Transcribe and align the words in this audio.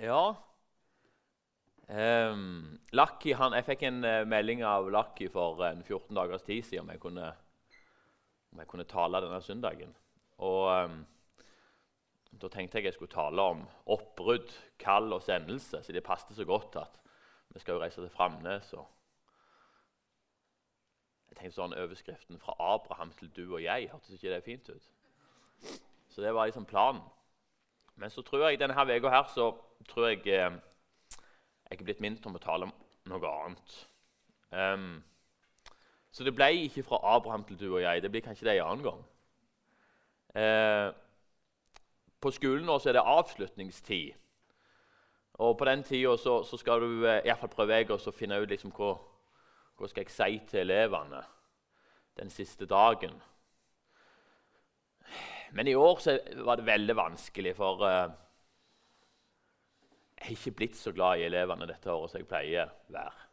Ja 0.00 0.34
um, 1.88 2.80
Lucky, 2.92 3.34
han, 3.36 3.52
Jeg 3.52 3.66
fikk 3.66 3.82
en 3.84 3.98
uh, 4.00 4.22
melding 4.28 4.62
av 4.64 4.88
Lucky 4.88 5.28
for 5.28 5.60
en 5.66 5.82
14 5.84 6.16
dagers 6.16 6.46
tid 6.46 6.64
siden 6.64 6.86
om 6.86 6.92
jeg 6.94 7.02
kunne, 7.02 7.26
om 8.52 8.62
jeg 8.62 8.70
kunne 8.70 8.88
tale 8.88 9.20
denne 9.20 9.42
søndagen. 9.44 9.92
Og 10.40 10.70
um, 10.72 11.02
Da 12.30 12.48
tenkte 12.48 12.78
jeg 12.78 12.88
jeg 12.88 12.96
skulle 12.96 13.12
tale 13.12 13.42
om 13.42 13.60
oppbrudd, 13.90 14.48
kall 14.80 15.12
og 15.12 15.22
sendelse. 15.22 15.82
Så 15.82 15.92
det 15.92 16.06
passet 16.06 16.32
så 16.36 16.44
godt 16.48 16.80
at 16.80 16.96
vi 17.50 17.60
skal 17.60 17.74
jo 17.74 17.82
reise 17.82 18.00
til 18.00 18.10
Framnes. 18.14 18.72
jeg 21.28 21.36
tenkte 21.36 21.56
sånn 21.56 21.76
Overskriften 21.76 22.38
'Fra 22.38 22.54
Abraham 22.58 23.12
til 23.12 23.28
du 23.36 23.52
og 23.52 23.60
jeg' 23.60 23.90
hørtes 23.90 24.16
ikke 24.16 24.32
det 24.32 24.44
fint 24.44 24.68
ut? 24.70 24.92
Så 26.08 26.22
det 26.22 26.34
var 26.34 26.46
liksom 26.46 26.64
planen. 26.64 27.02
Men 28.00 28.10
så 28.10 28.22
tror 28.24 28.48
jeg 28.48 28.58
denne 28.60 28.74
uka 28.74 29.08
her 29.12 29.26
så 29.28 29.50
tror 29.88 30.06
jeg 30.08 30.26
eh, 30.26 30.54
jeg 31.70 31.80
er 31.80 31.84
blitt 31.84 32.00
minnet 32.00 32.26
om 32.26 32.34
å 32.34 32.40
tale 32.42 32.66
om 32.66 32.72
noe 33.12 33.32
annet. 33.44 33.74
Um, 34.50 35.02
så 36.10 36.24
det 36.24 36.32
ble 36.34 36.48
ikke 36.64 36.82
fra 36.82 36.98
Abraham 37.14 37.44
til 37.44 37.58
du 37.60 37.68
og 37.74 37.82
jeg. 37.82 38.02
Det 38.02 38.10
blir 38.10 38.24
kanskje 38.24 38.48
det 38.48 38.56
en 38.56 38.66
annen 38.66 38.86
gang. 38.88 39.04
Eh, 40.34 40.88
på 42.20 42.32
skolen 42.34 42.66
nå 42.66 42.78
så 42.78 42.90
er 42.90 42.98
det 42.98 43.04
avslutningstid. 43.06 44.16
Og 45.44 45.54
på 45.58 45.68
den 45.68 45.84
tida 45.84 46.16
så, 46.16 46.40
så, 46.44 46.56
skal 46.56 46.80
du 46.82 47.04
uh, 47.04 47.20
i 47.20 47.28
hvert 47.28 47.40
fall 47.44 47.52
prøve 47.52 47.94
å 47.94 48.12
finne 48.16 48.40
ut 48.40 48.50
liksom 48.50 48.72
hva, 48.76 48.94
hva 49.76 49.88
skal 49.88 50.04
jeg 50.04 50.16
si 50.16 50.40
til 50.50 50.64
elevene 50.64 51.22
den 52.18 52.32
siste 52.32 52.66
dagen. 52.68 53.14
Men 55.52 55.68
i 55.68 55.74
år 55.74 56.00
var 56.44 56.60
det 56.60 56.66
veldig 56.66 56.96
vanskelig, 56.96 57.54
for 57.58 57.82
uh, 57.82 58.12
jeg 60.20 60.26
har 60.26 60.36
ikke 60.36 60.56
blitt 60.56 60.76
så 60.76 60.92
glad 60.92 61.18
i 61.18 61.26
elevene 61.26 61.66
dette 61.66 61.90
året 61.90 62.12
som 62.12 62.20
jeg 62.20 62.28
pleier 62.28 62.68
å 62.68 62.94
være. 62.94 63.26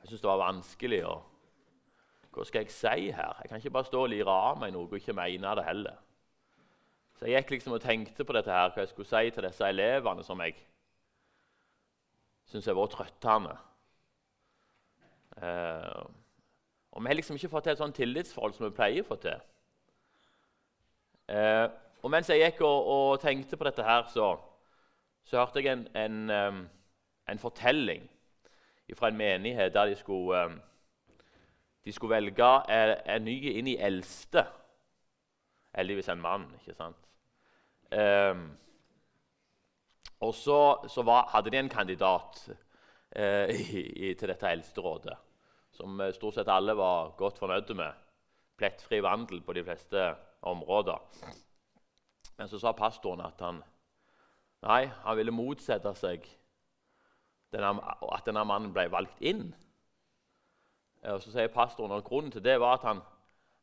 Jeg 0.00 0.10
syns 0.10 0.22
det 0.24 0.30
var 0.32 0.46
vanskelig 0.46 1.02
å 1.06 1.18
Hva 2.30 2.44
skal 2.46 2.62
jeg 2.62 2.70
si 2.70 3.10
her? 3.10 3.38
Jeg 3.42 3.50
kan 3.50 3.58
ikke 3.58 3.72
bare 3.74 3.88
stå 3.88 4.04
og 4.04 4.10
lire 4.12 4.30
av 4.30 4.58
meg 4.60 4.70
noe 4.70 4.86
og 4.86 4.92
ikke 5.00 5.16
mene 5.18 5.54
det 5.58 5.64
heller. 5.66 5.96
Så 7.18 7.26
jeg 7.26 7.42
gikk 7.42 7.56
liksom 7.56 7.74
og 7.74 7.82
tenkte 7.82 8.24
på 8.24 8.36
dette 8.36 8.52
her, 8.54 8.70
hva 8.70 8.84
jeg 8.84 8.92
skulle 8.92 9.10
si 9.10 9.32
til 9.34 9.44
disse 9.44 9.66
elevene 9.66 10.22
som 10.24 10.40
jeg 10.44 10.54
syns 12.50 12.68
har 12.70 12.78
vært 12.78 12.94
trøttende. 12.94 13.56
Uh, 15.40 16.06
og 16.90 17.02
vi 17.02 17.10
har 17.10 17.18
liksom 17.18 17.36
ikke 17.38 17.50
fått 17.50 17.66
til 17.66 17.74
et 17.74 17.82
sånt 17.82 17.98
tillitsforhold 17.98 18.54
som 18.56 18.66
vi 18.66 18.76
pleier 18.78 19.04
å 19.04 19.10
få 19.10 19.18
til. 19.22 19.42
Eh, 21.30 21.66
og 22.02 22.10
mens 22.10 22.30
jeg 22.30 22.40
gikk 22.42 22.62
og, 22.66 22.86
og, 22.94 23.20
tenkte 23.22 23.58
på 23.58 23.66
dette, 23.68 23.84
her, 23.84 24.06
så, 24.10 24.32
så 25.24 25.38
hørte 25.38 25.62
jeg 25.62 25.72
en, 25.72 25.86
en, 25.96 26.64
en, 27.28 27.38
fortelling 27.38 28.08
fra 28.98 29.08
en 29.08 29.16
menighet 29.16 29.74
der 29.74 29.92
de 29.92 29.96
skulle, 29.96 30.40
de 31.84 31.92
skulle 31.92 32.16
velge 32.16 32.48
en, 32.72 32.96
en, 33.06 33.24
ny 33.24 33.36
inn 33.52 33.68
i 33.70 33.76
eldste. 33.78 34.42
Heldigvis 35.76 36.10
en 36.10 36.24
mann, 36.24 36.48
ikke 36.58 36.74
sant? 36.74 37.06
Eh, 37.92 38.34
og 40.20 40.34
så, 40.34 40.60
så 40.88 41.04
var, 41.06 41.28
hadde 41.30 41.52
de 41.52 41.60
en 41.60 41.72
kandidat 41.72 42.42
eh, 43.16 43.54
i, 43.54 43.84
i, 44.08 44.14
til 44.14 44.32
dette 44.32 44.50
eldsterådet 44.50 45.16
som 45.80 46.00
uh, 46.00 46.10
stort 46.14 46.36
sett 46.36 46.50
alle 46.50 46.74
var 46.76 47.14
godt 47.18 47.38
fornøyde 47.40 47.76
med. 47.78 48.08
Plettfri 48.58 49.00
vandel 49.04 49.40
på 49.44 49.54
de 49.56 49.64
fleste 49.64 50.10
områder. 50.42 50.98
Men 52.38 52.48
så 52.48 52.58
sa 52.58 52.72
pastoren 52.72 53.20
at 53.24 53.40
han 53.44 53.62
nei, 54.64 54.86
han 54.86 55.16
ville 55.16 55.34
motsette 55.34 55.92
seg 55.96 56.26
at 57.50 58.26
denne 58.26 58.44
mannen 58.46 58.72
ble 58.72 58.86
valgt 58.92 59.20
inn. 59.20 59.48
Og 61.02 61.22
Så 61.22 61.32
sier 61.32 61.52
pastoren 61.52 61.96
at 61.96 62.04
grunnen 62.04 62.32
til 62.32 62.44
det 62.44 62.58
var 62.60 62.78
at 62.78 62.86
han, 62.86 63.00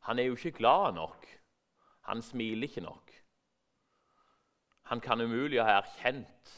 han 0.06 0.18
er 0.18 0.28
jo 0.28 0.36
ikke 0.36 0.58
glad 0.58 0.94
nok. 0.94 1.26
Han 2.10 2.22
smiler 2.22 2.68
ikke 2.68 2.80
nok. 2.80 3.12
Han 4.90 5.00
kan 5.00 5.20
umulig 5.20 5.60
ha 5.62 5.78
erkjent 5.78 6.54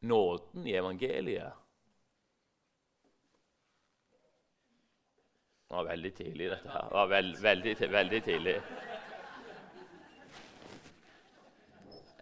nåden 0.00 0.66
i 0.66 0.76
evangeliet. 0.76 1.52
Det 5.68 5.76
var 5.76 5.84
veldig 5.84 6.14
tidlig, 6.14 6.50
dette 6.50 6.70
her. 6.72 6.84
Det 6.88 6.96
var 6.96 7.06
veld, 7.06 7.42
veldig, 7.42 7.74
veldig 7.92 8.22
tidlig. 8.24 8.54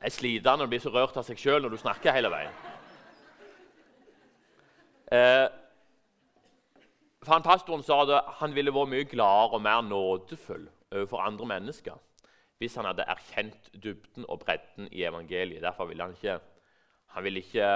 Jeg 0.02 0.12
sliter 0.12 0.56
når 0.56 0.66
du 0.66 0.72
blir 0.72 0.82
så 0.82 0.90
rørt 0.90 1.16
av 1.16 1.26
seg 1.26 1.38
sjøl 1.38 1.62
når 1.62 1.76
du 1.76 1.78
snakker 1.78 2.14
hele 2.16 2.30
veien. 2.32 2.56
Eh, 5.14 5.46
for 7.22 7.82
sa 7.86 8.00
at 8.02 8.34
han 8.40 8.54
ville 8.54 8.74
vært 8.74 8.90
mye 8.90 9.06
gladere 9.06 9.54
og 9.54 9.62
mer 9.62 9.86
nådefull 9.86 10.66
overfor 10.90 11.22
andre 11.22 11.46
mennesker 11.46 12.02
hvis 12.58 12.74
han 12.78 12.86
hadde 12.88 13.06
erkjent 13.06 13.70
dybden 13.74 14.24
og 14.28 14.40
bredden 14.42 14.88
i 14.90 15.04
evangeliet. 15.04 15.62
Derfor 15.62 15.84
ville 15.84 16.02
han 16.02 16.14
ikke, 16.16 16.38
han 17.14 17.24
ville 17.24 17.42
ikke 17.44 17.70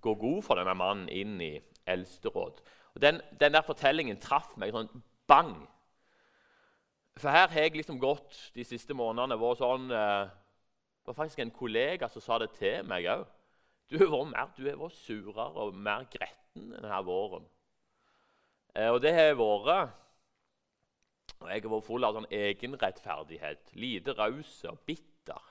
gå 0.00 0.14
god 0.14 0.42
for 0.42 0.58
denne 0.58 0.74
mannen 0.74 1.08
inn 1.12 1.40
i 1.44 1.52
eldsteråd. 1.86 2.62
Og 2.94 3.02
den, 3.02 3.20
den 3.40 3.54
der 3.54 3.66
fortellingen 3.66 4.20
traff 4.20 4.52
meg 4.58 4.74
sånn 4.74 4.90
bang. 5.30 5.54
For 7.20 7.30
her 7.30 7.50
har 7.52 7.66
jeg 7.66 7.76
liksom 7.76 8.00
gått 8.00 8.36
de 8.54 8.64
siste 8.64 8.96
månedene 8.96 9.38
vært 9.38 9.60
sånn 9.60 9.90
eh, 9.94 10.30
det 11.00 11.08
var 11.08 11.24
faktisk 11.24 11.38
en 11.42 11.50
kollega 11.50 12.08
som 12.08 12.22
sa 12.22 12.38
det 12.38 12.52
til 12.58 12.84
meg 12.88 13.08
òg. 13.08 13.24
Du 13.90 13.96
har 13.98 14.10
vært 14.12 14.30
mer, 14.30 14.50
du 14.56 14.66
har 14.68 14.76
vært 14.78 14.98
surere 15.00 15.64
og 15.64 15.74
mer 15.74 16.04
gretten 16.12 16.68
denne 16.74 17.00
våren. 17.06 17.46
Eh, 18.74 18.90
og 18.92 19.00
det 19.02 19.14
har 19.16 19.30
jeg 19.30 19.40
vært. 19.40 19.96
Og 21.40 21.48
jeg 21.48 21.64
har 21.64 21.72
vært 21.72 21.86
full 21.88 22.04
av 22.04 22.18
sånn 22.18 22.28
egenrettferdighet. 22.36 23.72
Lite 23.80 24.14
raus 24.18 24.52
og 24.68 24.82
bitter. 24.86 25.50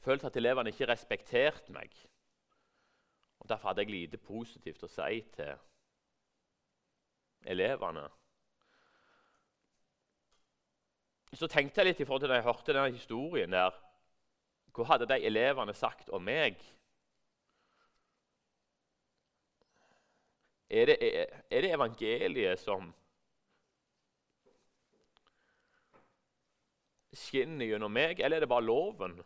Følt 0.00 0.24
at 0.24 0.38
elevene 0.40 0.72
ikke 0.72 0.88
respekterte 0.88 1.76
meg. 1.76 1.92
Og 3.40 3.48
Derfor 3.48 3.70
hadde 3.70 3.84
jeg 3.84 3.92
lite 3.92 4.20
positivt 4.24 4.82
å 4.84 4.90
si 4.90 5.20
til 5.36 5.52
elevene. 7.44 8.06
Så 11.32 11.46
tenkte 11.46 11.80
jeg 11.80 11.92
litt 11.92 12.02
i 12.02 12.06
forhold 12.08 12.24
til 12.24 12.32
da 12.32 12.40
jeg 12.40 12.48
hørte 12.48 12.74
denne 12.74 12.96
historien 12.96 13.54
der 13.54 13.76
hva 14.74 14.86
hadde 14.92 15.08
de 15.10 15.18
elevene 15.26 15.74
sagt 15.74 16.10
om 16.14 16.22
meg? 16.22 16.58
Er 20.70 20.86
det, 20.86 20.96
er 21.02 21.64
det 21.64 21.72
evangeliet 21.74 22.60
som 22.62 22.92
skinner 27.10 27.66
gjennom 27.66 27.90
meg, 27.90 28.20
eller 28.22 28.38
er 28.38 28.46
det 28.46 28.50
bare 28.52 28.66
loven? 28.66 29.18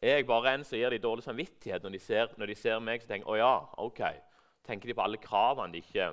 Er 0.00 0.20
jeg 0.20 0.28
bare 0.28 0.54
en 0.54 0.64
som 0.64 0.76
gir 0.76 0.92
dem 0.92 1.00
dårlig 1.00 1.24
samvittighet 1.24 1.84
når 1.84 1.96
de 1.96 2.00
ser, 2.00 2.34
når 2.36 2.52
de 2.52 2.56
ser 2.56 2.78
meg? 2.84 3.00
så 3.00 3.08
tenker 3.08 3.28
oh 3.28 3.38
ja, 3.38 3.54
ok. 3.80 4.02
Tenker 4.64 4.88
de 4.88 4.96
på 4.96 5.04
alle 5.04 5.20
kravene 5.20 5.72
de 5.72 5.80
ikke, 5.80 6.12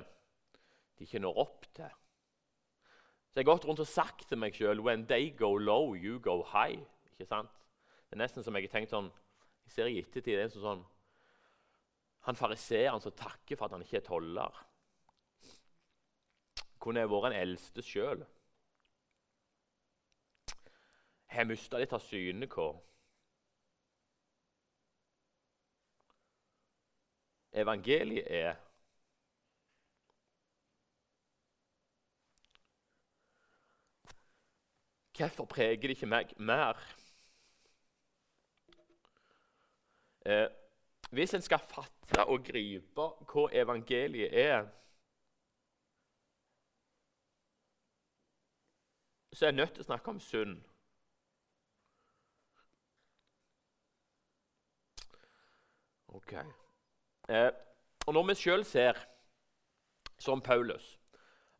de 0.98 1.06
ikke 1.06 1.22
når 1.22 1.40
opp 1.44 1.66
til? 1.76 1.90
Så 3.28 3.40
jeg 3.40 3.44
har 3.44 3.52
gått 3.52 3.66
rundt 3.68 3.82
og 3.84 3.90
sagt 3.90 4.26
til 4.28 4.40
meg 4.40 4.56
sjøl 4.56 4.80
When 4.82 5.06
they 5.06 5.30
go 5.36 5.52
low, 5.56 5.94
you 5.94 6.18
go 6.18 6.42
high. 6.42 6.80
Ikke 7.12 7.28
sant? 7.28 7.52
Det 8.08 8.16
er 8.16 8.22
nesten 8.24 8.44
som 8.44 8.56
jeg 8.56 8.68
har 8.68 8.78
tenkt 8.78 8.94
sånn 8.94 9.10
Jeg 9.66 9.74
ser 9.74 9.90
i 9.90 9.98
ettertid 10.00 10.38
det 10.38 10.46
er 10.46 10.54
sånn 10.54 10.82
Han 12.26 12.38
fariseeren 12.38 13.04
som 13.04 13.14
takker 13.14 13.56
for 13.56 13.68
at 13.68 13.76
han 13.76 13.84
ikke 13.84 14.00
er 14.00 14.08
toller. 14.08 14.64
Kunne 16.78 17.02
jeg 17.02 17.10
vært 17.10 17.30
en 17.30 17.38
eldste 17.38 17.82
sjøl. 17.82 18.20
Jeg 21.28 21.36
har 21.36 21.48
mista 21.48 21.80
litt 21.80 21.92
av 21.92 22.02
syne 22.02 22.48
hva 22.48 22.70
evangeliet 27.58 28.26
er. 28.28 28.56
Hvorfor 35.18 35.44
preger 35.44 35.76
det 35.80 35.90
ikke 35.90 36.06
meg 36.06 36.32
mer? 36.38 36.78
Eh, 40.26 40.46
hvis 41.10 41.34
en 41.34 41.42
skal 41.42 41.58
fatte 41.58 42.24
og 42.24 42.44
gripe 42.46 43.06
hva 43.32 43.48
evangeliet 43.52 44.30
er, 44.30 44.68
så 49.32 49.46
er 49.46 49.48
en 49.48 49.60
nødt 49.64 49.74
til 49.74 49.82
å 49.82 49.88
snakke 49.90 50.14
om 50.14 50.22
synd. 50.22 50.56
Ok. 56.08 56.32
Eh, 57.28 57.50
og 58.06 58.14
Når 58.14 58.30
vi 58.30 58.34
sjøl 58.34 58.64
ser, 58.64 59.06
som 60.18 60.40
Paulus, 60.42 60.98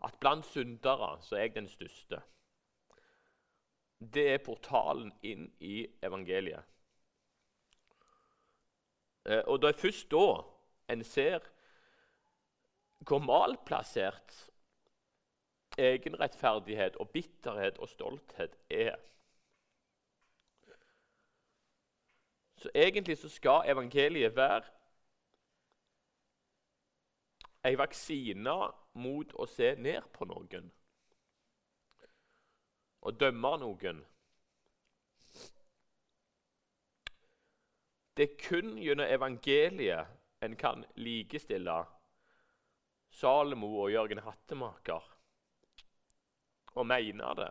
at 0.04 0.14
blant 0.20 0.46
syndere 0.46 1.16
så 1.22 1.36
er 1.36 1.48
jeg 1.48 1.54
den 1.54 1.68
største 1.68 2.22
Det 3.98 4.24
er 4.32 4.42
portalen 4.44 5.10
inn 5.26 5.48
i 5.60 5.82
evangeliet. 6.02 6.62
Eh, 9.26 9.42
og 9.46 9.62
det 9.62 9.72
er 9.72 9.80
først 9.82 10.10
da 10.10 10.26
en 10.92 11.04
ser 11.04 11.42
hvor 13.08 13.18
malplassert 13.22 14.50
egenrettferdighet 15.78 16.96
og 16.96 17.10
bitterhet 17.10 17.78
og 17.78 17.88
stolthet 17.88 18.56
er. 18.70 18.96
Så 22.58 22.70
egentlig 22.74 23.18
så 23.18 23.28
skal 23.28 23.70
evangeliet 23.70 24.36
være 24.36 24.64
ei 27.68 27.76
vaksine 27.78 28.56
mot 28.98 29.34
å 29.34 29.46
se 29.46 29.74
ned 29.78 30.02
på 30.14 30.26
noen 30.26 30.70
og 33.08 33.16
dømme 33.20 33.54
noen. 33.62 34.02
Det 38.18 38.26
er 38.26 38.40
kun 38.42 38.74
gjennom 38.82 39.08
evangeliet 39.08 40.10
en 40.44 40.56
kan 40.58 40.84
likestille 40.98 41.76
Salomo 43.14 43.70
og 43.80 43.92
Jørgen 43.94 44.20
Hattemaker 44.26 45.06
og 46.78 46.86
mene 46.86 47.32
det. 47.38 47.48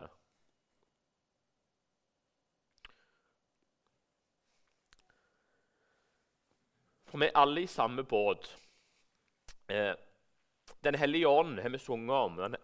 For 7.08 7.18
vi 7.18 7.26
er 7.26 7.40
alle 7.40 7.64
i 7.64 7.72
samme 7.72 8.04
båt. 8.04 8.50
Eh, 9.72 9.94
den 10.84 10.94
hellige 10.94 11.28
ånd 11.28 11.58
har 11.58 11.72
vi 11.72 11.78
sunget 11.80 12.16
om. 12.16 12.56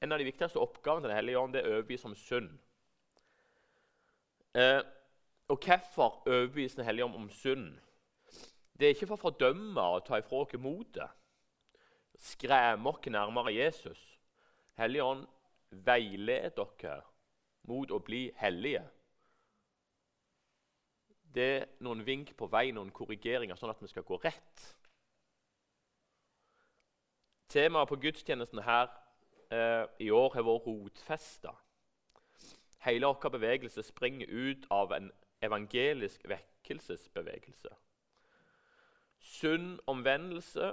En 0.00 0.12
av 0.12 0.18
de 0.18 0.24
viktigste 0.24 0.60
oppgavene 0.60 1.04
til 1.04 1.12
Den 1.12 1.18
hellige 1.18 1.38
ånd 1.38 1.56
er 1.56 1.66
å 1.66 1.74
overbevise 1.74 2.08
om 2.08 2.16
synd. 2.16 2.52
Eh, 4.56 4.80
og 5.50 5.58
hvorfor 5.66 6.22
overbevise 6.26 6.80
Den 6.80 6.88
hellige 6.88 7.04
ånd 7.04 7.18
om 7.18 7.30
synd? 7.30 7.74
Det 8.78 8.88
er 8.88 8.94
ikke 8.94 9.10
for 9.10 9.18
å 9.18 9.24
fordømme 9.28 9.82
og 9.82 10.06
ta 10.06 10.18
ifra 10.18 10.40
oss 10.40 10.56
motet. 10.56 11.18
Skremme 12.16 12.88
oss 12.88 13.10
nærmere 13.12 13.52
Jesus. 13.52 14.00
Hellige 14.80 15.04
ånd 15.04 15.26
veileder 15.70 16.54
dere 16.56 17.02
mot 17.68 17.90
å 17.92 18.00
bli 18.00 18.30
hellige. 18.40 18.82
Det 21.34 21.50
er 21.60 21.66
noen 21.84 22.00
vink 22.06 22.32
på 22.36 22.48
vei, 22.50 22.70
noen 22.74 22.90
korrigeringer, 22.90 23.54
sånn 23.54 23.70
at 23.70 23.82
vi 23.82 23.90
skal 23.92 24.06
gå 24.08 24.16
rett. 24.24 24.64
Temaet 27.50 27.90
på 27.90 27.98
gudstjenesten 28.00 28.62
her 28.64 28.88
eh, 29.50 29.84
i 29.98 30.10
år 30.10 30.34
har 30.34 30.46
vært 30.46 30.66
rotfesta. 30.66 31.54
Hele 32.86 33.10
vår 33.10 33.32
bevegelse 33.32 33.82
springer 33.84 34.30
ut 34.30 34.66
av 34.70 34.92
en 34.96 35.10
evangelisk 35.42 36.24
vekkelsesbevegelse. 36.28 37.74
Sunn 39.20 39.76
omvendelse, 39.86 40.72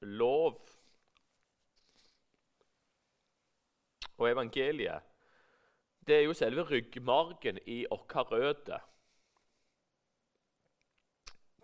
lov 0.00 0.62
og 4.18 4.30
evangeliet 4.30 5.04
det 6.08 6.16
er 6.16 6.22
jo 6.24 6.32
selve 6.32 6.62
ryggmargen 6.62 7.58
i 7.66 7.82
vår 7.92 8.30
røtter. 8.32 8.78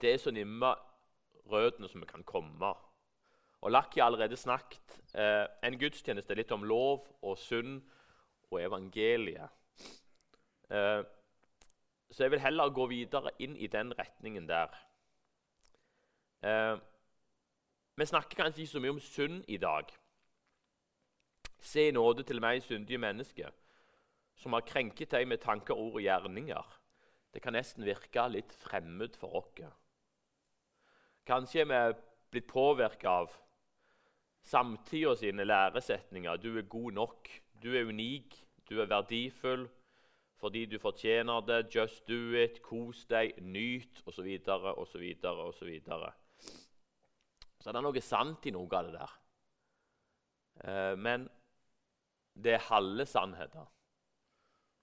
Det 0.01 0.13
er 0.13 0.19
så 0.21 0.31
nimme 0.31 0.75
røttene 1.49 1.89
som 1.89 2.01
vi 2.01 2.07
kan 2.07 2.25
komme. 2.29 2.75
Og 3.65 3.73
Lakki 3.73 4.01
har 4.01 4.11
allerede 4.11 4.37
snakket 4.37 4.99
eh, 5.17 5.47
en 5.65 5.77
gudstjeneste 5.81 6.37
litt 6.37 6.51
om 6.53 6.67
lov 6.69 7.07
og 7.25 7.39
synd 7.41 7.79
og 8.51 8.59
evangeliet. 8.61 9.49
Eh, 10.69 11.01
så 12.11 12.27
jeg 12.27 12.35
vil 12.35 12.43
heller 12.45 12.75
gå 12.77 12.85
videre 12.91 13.33
inn 13.41 13.57
i 13.57 13.71
den 13.73 13.95
retningen 13.97 14.49
der. 14.49 14.75
Eh, 16.45 16.75
vi 17.97 18.07
snakker 18.07 18.37
kanskje 18.37 18.67
ikke 18.67 18.73
så 18.75 18.83
mye 18.85 18.97
om 18.99 19.01
synd 19.01 19.49
i 19.49 19.57
dag. 19.57 19.89
Se 21.65 21.87
nåde 21.91 22.27
til 22.29 22.43
meg, 22.45 22.61
syndige 22.63 23.01
menneske, 23.01 23.49
som 24.37 24.53
har 24.53 24.67
krenket 24.69 25.15
deg 25.17 25.25
med 25.29 25.41
tanker, 25.41 25.73
ord 25.75 25.97
og 25.97 26.05
gjerninger. 26.05 26.77
Det 27.33 27.41
kan 27.43 27.57
nesten 27.57 27.89
virke 27.89 28.29
litt 28.29 28.53
fremmed 28.61 29.17
for 29.17 29.41
oss. 29.41 29.65
Kanskje 31.25 31.65
er 31.65 31.71
vi 31.73 31.81
blitt 32.35 32.53
påvirka 32.53 33.09
av 33.23 33.33
samtida 34.45 35.15
sine 35.19 35.45
læresetninger. 35.45 36.37
Du 36.37 36.59
er 36.59 36.69
god 36.69 36.93
nok, 36.93 37.31
du 37.63 37.73
er 37.75 37.89
unik, 37.89 38.37
du 38.69 38.81
er 38.81 38.91
verdifull 38.91 39.69
fordi 40.45 40.67
du 40.67 40.79
fortjener 40.79 41.41
det. 41.41 41.75
Just 41.75 42.09
do 42.09 42.35
it, 42.37 42.61
kos 42.63 43.07
deg, 43.09 43.33
nyt, 43.41 44.03
osv., 44.07 44.27
osv., 44.77 45.05
osv. 45.25 45.71
Så 47.61 47.73
det 47.73 47.79
er 47.81 47.87
noe 47.87 48.03
sant 48.05 48.45
i 48.45 48.53
noe 48.53 48.69
av 48.77 48.85
det 48.85 48.99
der. 48.99 49.15
Eh, 50.69 50.97
men 51.01 51.25
det 52.35 52.59
er 52.59 52.67
halve 52.69 53.07
sannheter. 53.09 53.65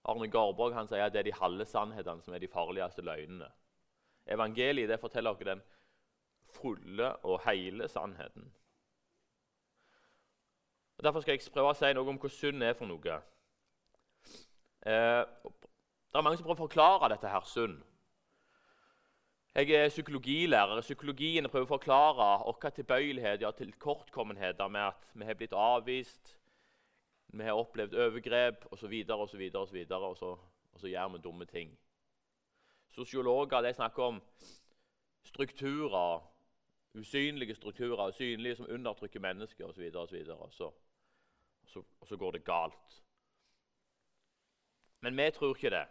Arne 0.10 0.32
Garborg 0.34 0.74
han 0.74 0.90
sier 0.90 1.06
at 1.06 1.14
det 1.14 1.22
er 1.22 1.30
de 1.30 1.38
halve 1.38 1.68
sannhetene 1.70 2.26
som 2.26 2.34
er 2.34 2.42
de 2.42 2.50
farligste 2.50 3.06
løgnene. 3.06 3.52
Evangeliet 4.34 4.90
det 4.90 4.98
forteller 5.02 5.36
oss 5.36 5.46
den 5.46 5.62
fulle 6.58 7.14
og 7.22 7.44
hele 7.46 7.86
sannheten. 7.92 8.50
Og 11.02 11.06
Derfor 11.06 11.22
skal 11.22 11.34
jeg 11.34 11.54
prøve 11.54 11.72
å 11.74 11.74
si 11.74 11.88
noe 11.98 12.12
om 12.12 12.18
hva 12.22 12.30
synd 12.30 12.62
er 12.62 12.76
for 12.78 12.86
noe. 12.86 13.14
Eh, 14.86 15.22
det 15.26 16.20
er 16.20 16.22
mange 16.22 16.38
som 16.38 16.46
prøver 16.46 16.60
å 16.60 16.66
forklare 16.68 17.08
dette 17.10 17.32
her 17.32 17.48
synd. 17.50 17.80
Jeg 19.56 19.72
er 19.74 19.90
psykologilærer. 19.90 20.84
Psykologien 20.86 21.50
prøver 21.50 21.66
å 21.66 21.72
forklare 21.72 22.28
vår 22.44 22.76
tilbøyeligheter 22.76 23.48
ja, 23.48 23.52
til 23.58 23.74
kortkommenheter 23.82 24.70
med 24.70 24.92
at 24.92 25.08
vi 25.16 25.26
har 25.26 25.40
blitt 25.40 25.56
avvist, 25.58 26.36
vi 27.34 27.50
har 27.50 27.58
opplevd 27.58 27.98
overgrep 27.98 28.70
osv., 28.70 28.94
osv., 29.18 29.42
osv., 29.64 29.82
og 29.98 30.80
så 30.84 30.94
gjør 30.94 31.16
vi 31.16 31.24
dumme 31.26 31.50
ting. 31.50 31.74
Sosiologer 32.94 33.66
de 33.66 33.74
snakker 33.74 34.04
om 34.04 34.22
strukturer, 35.26 36.22
usynlige 36.94 37.58
strukturer, 37.58 38.14
usynlige 38.14 38.62
som 38.62 38.70
undertrykker 38.70 39.20
mennesker 39.20 39.66
osv. 39.66 39.90
Og, 39.96 40.08
så 40.08 40.22
og, 40.22 40.38
så, 40.38 40.40
og 40.46 40.54
så 40.54 40.72
går 42.22 42.32
det 42.32 42.46
galt. 42.46 43.04
Men 45.02 45.18
vi 45.18 45.32
tror 45.32 45.56
ikke 45.56 45.74
det. 45.74 45.86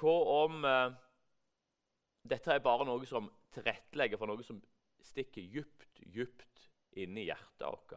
Hva 0.00 0.16
om 0.44 0.64
eh, 0.68 0.94
dette 2.28 2.52
er 2.52 2.64
bare 2.64 2.84
noe 2.88 3.06
som 3.08 3.30
tilrettelegger 3.54 4.20
for 4.20 4.28
noe 4.28 4.44
som 4.44 4.58
stikker 5.02 5.44
djupt, 5.54 6.02
djupt 6.12 6.68
inni 7.00 7.24
hjertet 7.28 7.64
vårt? 7.64 7.96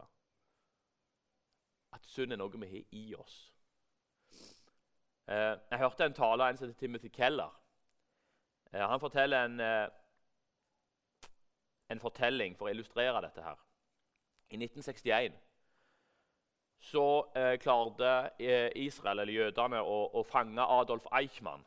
At 1.95 2.07
synd 2.11 2.35
er 2.35 2.39
noe 2.39 2.61
vi 2.61 2.71
har 2.71 2.95
i 2.95 3.05
oss. 3.19 3.37
Eh, 5.27 5.53
jeg 5.71 5.81
hørte 5.81 6.07
en 6.07 6.15
tale 6.15 6.43
av 6.43 6.53
en 6.53 6.57
som 6.59 6.67
heter 6.69 6.79
Timothy 6.79 7.11
Keller. 7.11 7.51
Eh, 8.71 8.85
han 8.85 9.03
forteller 9.03 9.49
en, 9.49 9.59
en 11.91 12.03
fortelling 12.03 12.55
for 12.55 12.69
å 12.69 12.75
illustrere 12.75 13.23
dette 13.25 13.43
her. 13.43 13.59
I 14.53 14.61
1961 14.61 15.44
så 16.85 17.27
eh, 17.35 17.55
klarte 17.59 18.29
eh, 18.39 18.71
Israel, 18.75 19.19
eller 19.19 19.33
jødene, 19.33 19.81
å, 19.81 19.97
å, 20.13 20.23
fange 20.27 20.61
Adolf 20.61 21.07
Eichmann. 21.17 21.65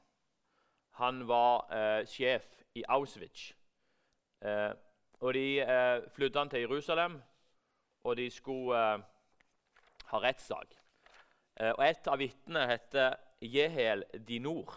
Han 1.00 1.25
var 1.26 1.66
eh, 1.75 2.02
sjef 2.06 2.46
i 2.78 2.84
Auschwitz. 2.88 3.52
Eh, 4.46 4.70
og 5.18 5.34
De 5.34 5.46
eh, 5.64 6.08
flydde 6.14 6.38
han 6.38 6.50
til 6.52 6.62
Jerusalem, 6.66 7.18
og 8.06 8.16
de 8.16 8.28
skulle 8.30 8.78
eh, 8.78 9.06
ha 10.12 10.20
rettssak. 10.22 10.76
og 11.58 11.80
Et 11.84 12.06
av 12.08 12.18
vitnene 12.18 12.68
heter 12.70 13.16
Jehel 13.42 14.04
Dinor. 14.28 14.76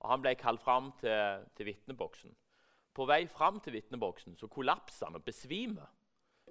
og 0.00 0.10
Han 0.10 0.22
ble 0.22 0.34
kalt 0.34 0.62
fram 0.62 0.90
til, 0.98 1.46
til 1.54 1.66
vitneboksen. 1.70 2.34
På 2.94 3.06
vei 3.06 3.26
fram 3.30 3.60
til 3.60 3.72
vitneboksen 3.78 4.36
så 4.36 4.50
han 4.50 5.14
og 5.14 5.24
besvimer. 5.24 5.86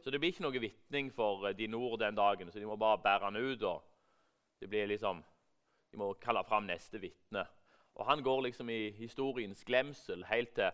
Så 0.03 0.11
det 0.11 0.19
blir 0.19 0.33
ikke 0.33 0.43
noe 0.43 0.59
vitning 0.59 1.13
for 1.15 1.47
eh, 1.47 1.55
de 1.55 1.67
nord 1.71 1.99
den 1.99 2.15
dagen. 2.15 2.51
Så 2.51 2.59
de 2.59 2.67
må 2.67 2.75
bare 2.75 2.99
bære 2.99 3.23
han 3.29 3.35
ut. 3.35 3.63
og 3.63 3.83
det 4.59 4.69
blir 4.69 4.85
liksom, 4.85 5.23
De 5.91 5.97
må 5.97 6.13
kalle 6.13 6.43
fram 6.43 6.63
neste 6.63 6.99
vitne. 6.99 7.45
Og 7.95 8.05
Han 8.05 8.23
går 8.23 8.41
liksom 8.41 8.69
i 8.69 8.91
historiens 8.91 9.63
glemsel 9.65 10.25
helt 10.25 10.55
til 10.55 10.71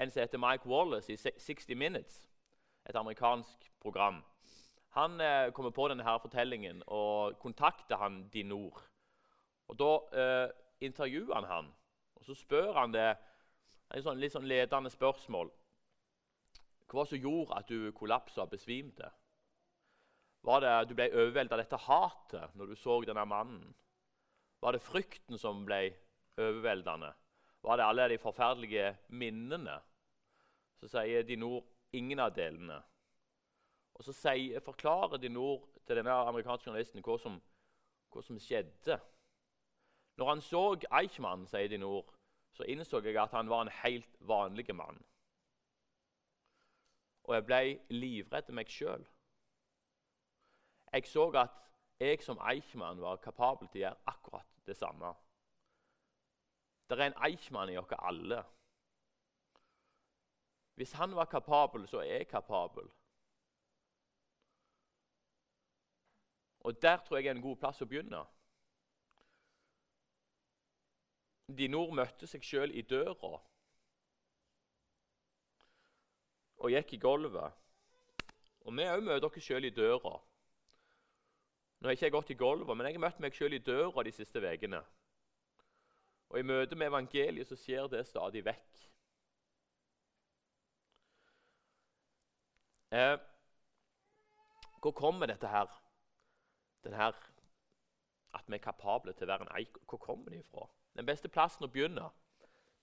en 0.00 0.10
som 0.10 0.20
heter 0.20 0.38
Mike 0.38 0.66
Wallace 0.66 1.12
i 1.12 1.16
60 1.16 1.74
Minutes, 1.76 2.30
et 2.88 2.96
amerikansk 2.96 3.70
program. 3.80 4.24
Han 4.88 5.20
eh, 5.20 5.52
kommer 5.52 5.70
på 5.70 5.88
denne 5.88 6.02
her 6.02 6.18
fortellingen 6.18 6.82
og 6.86 7.38
kontakter 7.38 7.96
han 7.96 8.28
Dinor. 8.28 8.82
Og 9.68 9.78
Da 9.78 9.98
eh, 10.20 10.50
intervjuer 10.80 11.34
han 11.34 11.44
han, 11.44 11.74
og 12.14 12.24
så 12.24 12.34
spør 12.34 12.72
han 12.72 12.92
det 12.92 13.16
et 13.94 14.02
sånn, 14.02 14.18
litt 14.18 14.32
sånn 14.32 14.48
ledende 14.48 14.90
spørsmål. 14.90 15.50
Hva 16.90 17.04
som 17.08 17.18
gjorde 17.18 17.58
at 17.58 17.68
du 17.68 17.90
kollapsa 17.96 18.44
og 18.44 18.52
besvimte? 18.52 19.10
Var 20.44 20.60
det 20.60 20.70
at 20.70 20.88
du 20.88 20.94
ble 20.94 21.08
overveldet 21.12 21.56
av 21.56 21.62
dette 21.62 21.82
hatet 21.86 22.56
når 22.58 22.72
du 22.72 22.76
så 22.76 23.00
denne 23.06 23.24
mannen? 23.28 23.74
Var 24.60 24.76
det 24.76 24.84
frykten 24.84 25.40
som 25.40 25.64
ble 25.64 25.86
overveldende? 26.36 27.14
var 27.64 27.76
det 27.76 27.84
alle 27.84 28.08
de 28.08 28.18
forferdelige 28.18 28.96
minnene. 29.08 29.78
Så 30.76 30.88
sier 30.88 31.22
Dinor 31.22 31.64
ingen 31.92 32.20
av 32.20 32.34
delene. 32.36 32.76
Og 33.94 34.04
så 34.04 34.12
sier, 34.12 34.60
forklarer 34.60 35.16
Dinor 35.22 35.62
til 35.86 35.96
denne 35.96 36.12
amerikanske 36.28 36.68
journalisten 36.68 37.04
hva 37.04 37.16
som, 37.22 37.38
hva 38.12 38.22
som 38.22 38.40
skjedde. 38.40 38.98
Når 40.20 40.28
han 40.28 40.44
så 40.44 40.64
Eichmann, 41.00 41.46
sier 41.48 41.70
Dinor, 41.72 42.04
så 42.52 42.68
innså 42.68 43.00
jeg 43.02 43.16
at 43.18 43.32
han 43.32 43.48
var 43.48 43.64
en 43.64 43.72
helt 43.80 44.12
vanlig 44.20 44.68
mann. 44.76 45.00
Og 47.24 47.34
jeg 47.34 47.46
ble 47.48 47.60
livredd 47.90 48.50
meg 48.52 48.70
sjøl. 48.70 49.04
Jeg 50.92 51.06
så 51.10 51.28
at 51.40 51.60
jeg 52.00 52.22
som 52.22 52.38
Eichmann 52.38 53.00
var 53.00 53.22
kapabel 53.22 53.68
til 53.68 53.80
å 53.80 53.84
gjøre 53.86 54.12
akkurat 54.12 54.50
det 54.66 54.76
samme. 54.76 55.14
Det 56.88 56.98
er 56.98 57.06
en 57.06 57.22
Eichmann 57.26 57.72
i 57.72 57.78
oss 57.80 57.94
alle. 57.98 58.42
Hvis 60.74 60.92
han 60.92 61.16
var 61.16 61.24
kapabel, 61.30 61.88
så 61.88 61.98
er 61.98 62.04
jeg 62.18 62.28
kapabel. 62.28 62.90
Og 66.60 66.82
Der 66.82 66.96
tror 66.96 67.16
jeg 67.16 67.26
er 67.26 67.30
en 67.30 67.42
god 67.42 67.56
plass 67.56 67.82
å 67.82 67.86
begynne. 67.86 68.22
De 71.58 71.68
nord 71.68 71.92
møtte 71.94 72.26
seg 72.26 72.42
sjøl 72.42 72.72
i 72.72 72.82
døra 72.82 73.34
og 76.64 76.72
gikk 76.72 76.94
i 76.96 77.00
gulvet. 77.02 77.60
Og 78.64 78.72
Vi 78.72 78.86
òg 78.88 79.02
møter 79.04 79.28
dere 79.28 79.44
sjøl 79.44 79.68
i 79.68 79.74
døra. 79.76 80.14
Nå 81.78 81.88
har 81.88 81.92
jeg 81.92 82.00
ikke 82.00 82.16
gått 82.16 82.32
i 82.32 82.38
gulvet, 82.40 82.76
men 82.76 82.86
jeg 82.86 82.96
har 82.96 83.04
møtt 83.04 83.20
meg 83.20 83.36
sjøl 83.36 83.52
i 83.52 83.60
døra 83.60 84.04
de 84.06 84.12
siste 84.16 84.40
ukene. 84.40 84.80
Og 86.32 86.40
I 86.40 86.46
møte 86.48 86.76
med 86.76 86.88
evangeliet 86.88 87.48
så 87.50 87.58
skjer 87.60 87.90
det 87.92 88.06
stadig 88.08 88.40
vekk. 88.46 88.80
Eh, 92.94 93.18
hvor 94.80 94.92
kommer 94.96 95.26
dette 95.26 95.48
her? 95.48 95.68
Den 96.84 96.94
her 96.96 97.12
at 98.34 98.44
vi 98.46 98.56
er 98.56 98.64
kapable 98.64 99.12
til 99.12 99.26
å 99.28 99.32
være 99.34 99.46
en 99.46 99.56
eik. 99.60 99.76
Hvor 99.88 100.00
kommer 100.00 100.32
det 100.32 100.40
ifra? 100.40 100.66
Den 100.96 101.06
beste 101.06 101.28
plassen 101.28 101.66
å 101.66 101.70
begynne 101.70 102.08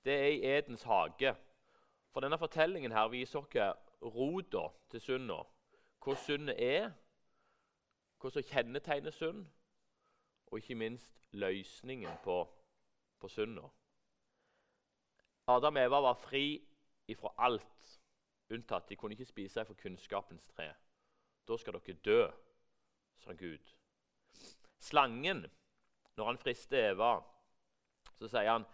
det 0.05 0.13
er 0.13 0.29
i 0.33 0.45
Edens 0.57 0.83
hage. 0.83 1.35
For 2.12 2.24
denne 2.24 2.38
fortellingen 2.38 2.91
her 2.91 3.08
viser 3.12 3.39
oss 3.39 3.77
rota 4.01 4.68
til 4.91 5.01
synda. 5.01 5.41
Hvor 6.03 6.18
syndet 6.18 6.58
er, 6.60 6.91
hva 8.20 8.30
som 8.30 8.46
kjennetegner 8.46 9.13
synd, 9.15 9.46
og 10.51 10.60
ikke 10.60 10.75
minst 10.75 11.22
løsningen 11.32 12.18
på, 12.24 12.44
på 13.20 13.30
synda. 13.32 13.70
Adam 15.48 15.75
og 15.75 15.84
Eva 15.84 16.01
var 16.03 16.20
fri 16.20 16.46
ifra 17.08 17.32
alt 17.38 18.01
unntatt 18.51 18.89
de 18.89 18.96
kunne 18.96 19.15
ikke 19.15 19.25
spise 19.25 19.65
for 19.65 19.80
kunnskapens 19.80 20.48
tre. 20.51 20.72
Da 21.48 21.58
skal 21.58 21.77
dere 21.80 21.98
dø, 22.06 22.20
sa 23.24 23.34
Gud. 23.34 23.74
Slangen, 24.80 25.46
når 26.18 26.25
han 26.25 26.41
frister 26.41 26.91
Eva, 26.91 27.13
så 28.20 28.27
sier 28.27 28.51
han 28.51 28.68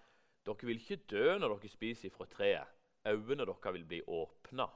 dere 0.48 0.70
vil 0.70 0.82
ikke 0.82 1.04
dø 1.12 1.38
når 1.38 1.56
dere 1.56 1.72
spiser 1.72 2.14
fra 2.14 2.26
treet. 2.32 2.77
Øynene 3.08 3.46
deres 3.46 3.74
vil 3.74 3.86
bli 3.86 4.02
åpna. 4.08 4.68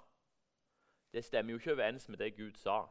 Det 1.13 1.23
stemmer 1.25 1.51
jo 1.51 1.57
ikke 1.57 1.73
overens 1.73 2.09
med 2.09 2.17
det 2.17 2.35
Gud 2.37 2.55
sa. 2.55 2.87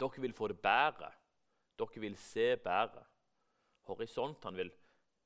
Dere 0.00 0.20
vil 0.20 0.32
få 0.32 0.48
det 0.48 0.60
bedre. 0.60 1.12
Dere 1.78 2.00
vil 2.00 2.16
se 2.16 2.56
bedre. 2.56 3.04
Horisontene 3.80 4.56
vil 4.56 4.72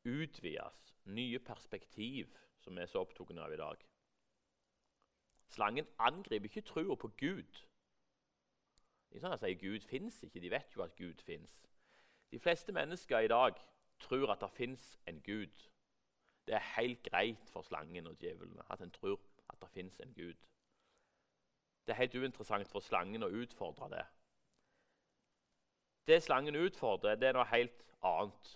utvides. 0.04 0.94
Nye 1.04 1.38
perspektiv, 1.38 2.36
som 2.58 2.76
vi 2.76 2.82
er 2.82 2.86
så 2.86 3.00
opptatt 3.00 3.38
av 3.38 3.52
i 3.52 3.56
dag. 3.56 3.84
Slangen 5.48 5.86
angriper 5.98 6.44
ikke 6.44 6.60
trua 6.60 6.94
på 6.94 7.08
Gud. 7.16 7.64
Er 9.10 9.22
sånn 9.22 9.38
sier 9.40 9.56
Gud 9.56 9.86
fins 9.88 10.20
ikke. 10.22 10.42
De 10.44 10.50
vet 10.52 10.76
jo 10.76 10.84
at 10.84 10.96
Gud 10.96 11.22
fins. 11.24 11.62
De 12.30 12.38
fleste 12.38 12.72
mennesker 12.76 13.24
i 13.24 13.32
dag 13.32 13.56
tror 14.04 14.34
at 14.34 14.44
det 14.44 14.50
fins 14.52 14.98
en 15.08 15.22
Gud. 15.24 15.64
Det 16.48 16.56
er 16.56 16.70
helt 16.78 17.02
greit 17.04 17.50
for 17.52 17.62
slangen 17.66 18.06
og 18.08 18.16
djevlene 18.20 18.64
at 18.72 18.80
en 18.80 18.92
tror 18.94 19.20
at 19.52 19.60
det 19.60 19.68
fins 19.74 20.00
en 20.00 20.14
Gud. 20.16 20.36
Det 21.86 21.92
er 21.92 22.00
helt 22.00 22.14
uinteressant 22.14 22.68
for 22.68 22.84
slangen 22.84 23.22
å 23.22 23.32
utfordre 23.42 23.90
det. 23.92 24.04
Det 26.08 26.22
slangen 26.24 26.56
utfordrer, 26.56 27.20
det 27.20 27.28
er 27.28 27.36
noe 27.36 27.48
helt 27.52 27.84
annet. 28.00 28.54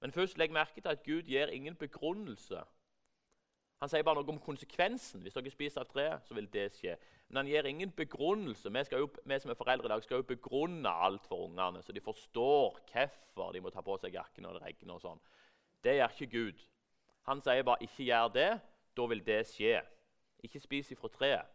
Men 0.00 0.12
først 0.12 0.36
legg 0.38 0.52
merke 0.52 0.80
til 0.80 0.92
at 0.92 1.04
Gud 1.04 1.32
gir 1.32 1.48
ingen 1.48 1.76
begrunnelse 1.76 2.60
han 3.78 3.90
sier 3.90 4.02
bare 4.02 4.18
noe 4.18 4.32
om 4.34 4.40
konsekvensen. 4.42 5.22
Hvis 5.22 5.36
dere 5.36 5.52
spiser 5.54 5.84
av 5.84 5.90
treet, 5.92 6.24
så 6.26 6.34
vil 6.34 6.48
det 6.50 6.66
skje. 6.74 6.96
Men 7.28 7.42
han 7.42 7.50
gir 7.50 7.68
ingen 7.68 7.92
begrunnelse. 7.94 8.72
Vi, 8.74 8.82
jo, 8.90 9.10
vi 9.22 9.38
som 9.38 9.52
er 9.52 9.58
foreldre 9.58 9.86
i 9.86 9.92
dag, 9.92 10.02
skal 10.02 10.22
jo 10.22 10.26
begrunne 10.32 10.90
alt 11.06 11.28
for 11.30 11.46
ungene, 11.46 11.82
så 11.84 11.94
de 11.94 12.02
forstår 12.02 12.80
hvorfor 12.90 13.52
de 13.54 13.62
må 13.62 13.70
ta 13.70 13.84
på 13.86 13.98
seg 14.02 14.18
jakken 14.18 14.48
når 14.48 14.58
det 14.58 14.64
regner. 14.64 14.96
og 14.96 15.04
sånn. 15.04 15.22
Det 15.84 15.94
gjør 15.94 16.16
ikke 16.16 16.30
Gud. 16.32 16.64
Han 17.28 17.42
sier 17.44 17.62
bare 17.62 17.82
'ikke 17.84 18.08
gjør 18.08 18.28
det', 18.32 18.60
da 18.96 19.06
vil 19.06 19.26
det 19.26 19.46
skje. 19.46 19.82
Ikke 20.42 20.60
spis 20.60 20.90
ifra 20.90 21.08
treet. 21.08 21.46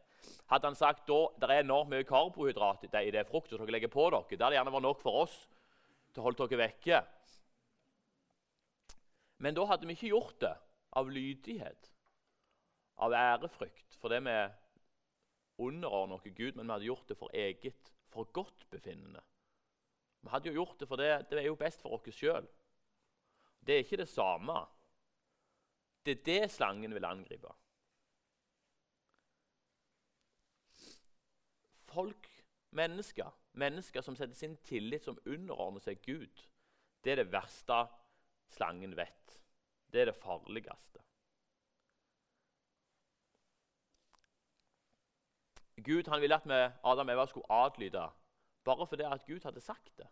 Hadde 0.48 0.68
han 0.70 0.76
sagt 0.76 1.08
da 1.08 1.28
det 1.40 1.50
er 1.50 1.64
enormt 1.64 1.90
mye 1.90 2.06
karbohydrat 2.08 2.84
i 2.84 3.12
det 3.12 3.26
fruktet 3.28 3.60
dere 3.60 3.72
legger 3.72 3.92
på 3.92 4.10
dere, 4.10 4.24
det 4.30 4.42
hadde 4.42 4.56
gjerne 4.56 4.72
vært 4.72 4.86
nok 4.86 5.02
for 5.02 5.24
oss 5.24 5.36
til 6.14 6.22
å 6.22 6.28
holde 6.28 6.48
dere 6.48 6.62
vekke. 6.68 7.02
Men 9.44 9.56
da 9.56 9.66
hadde 9.66 9.88
vi 9.88 9.98
ikke 9.98 10.14
gjort 10.14 10.40
det 10.40 10.54
av 10.96 11.10
lydighet 11.10 11.90
av 13.04 13.16
ærefrykt 13.18 13.98
fordi 14.00 14.20
vi 14.28 14.38
underordner 15.64 16.16
oss 16.16 16.36
Gud, 16.36 16.56
men 16.56 16.68
vi 16.68 16.72
hadde 16.72 16.90
gjort 16.92 17.10
det 17.10 17.18
for 17.18 17.34
eget 17.34 17.94
forgodtbefinnende. 18.14 19.22
Vi 20.22 20.30
hadde 20.30 20.50
jo 20.50 20.62
gjort 20.62 20.80
det 20.80 20.88
for 20.88 21.02
det, 21.02 21.12
det 21.30 21.40
er 21.42 21.50
jo 21.50 21.60
best 21.60 21.82
for 21.82 21.98
oss 21.98 22.16
sjøl. 22.16 22.46
Det 23.60 23.76
er 23.76 23.84
ikke 23.84 24.02
det 24.04 24.10
samme. 24.12 24.66
Det 26.06 26.12
er 26.12 26.24
det 26.24 26.52
slangen 26.52 26.94
vil 26.94 27.06
angripe. 27.06 27.52
Folk, 31.94 32.28
mennesker, 32.70 33.30
mennesker 33.52 34.02
som 34.02 34.16
setter 34.16 34.36
sin 34.36 34.58
tillit, 34.58 35.06
som 35.06 35.20
underordner 35.26 35.84
seg 35.84 36.02
Gud, 36.04 36.48
det 37.04 37.12
er 37.12 37.22
det 37.22 37.32
verste 37.32 37.86
slangen 38.52 38.98
vet. 38.98 39.38
Det 39.94 40.02
er 40.02 40.10
det 40.12 40.20
farligste. 40.20 41.04
Gud 45.84 46.08
han 46.08 46.22
ville 46.22 46.36
at 46.36 46.46
vi, 46.48 46.60
Adam 46.84 47.08
og 47.08 47.14
Eva 47.14 47.26
skulle 47.26 47.52
adlyde 47.52 48.10
bare 48.64 48.88
fordi 48.88 49.04
at 49.04 49.26
Gud 49.28 49.44
hadde 49.44 49.62
sagt 49.62 49.98
det. 49.98 50.08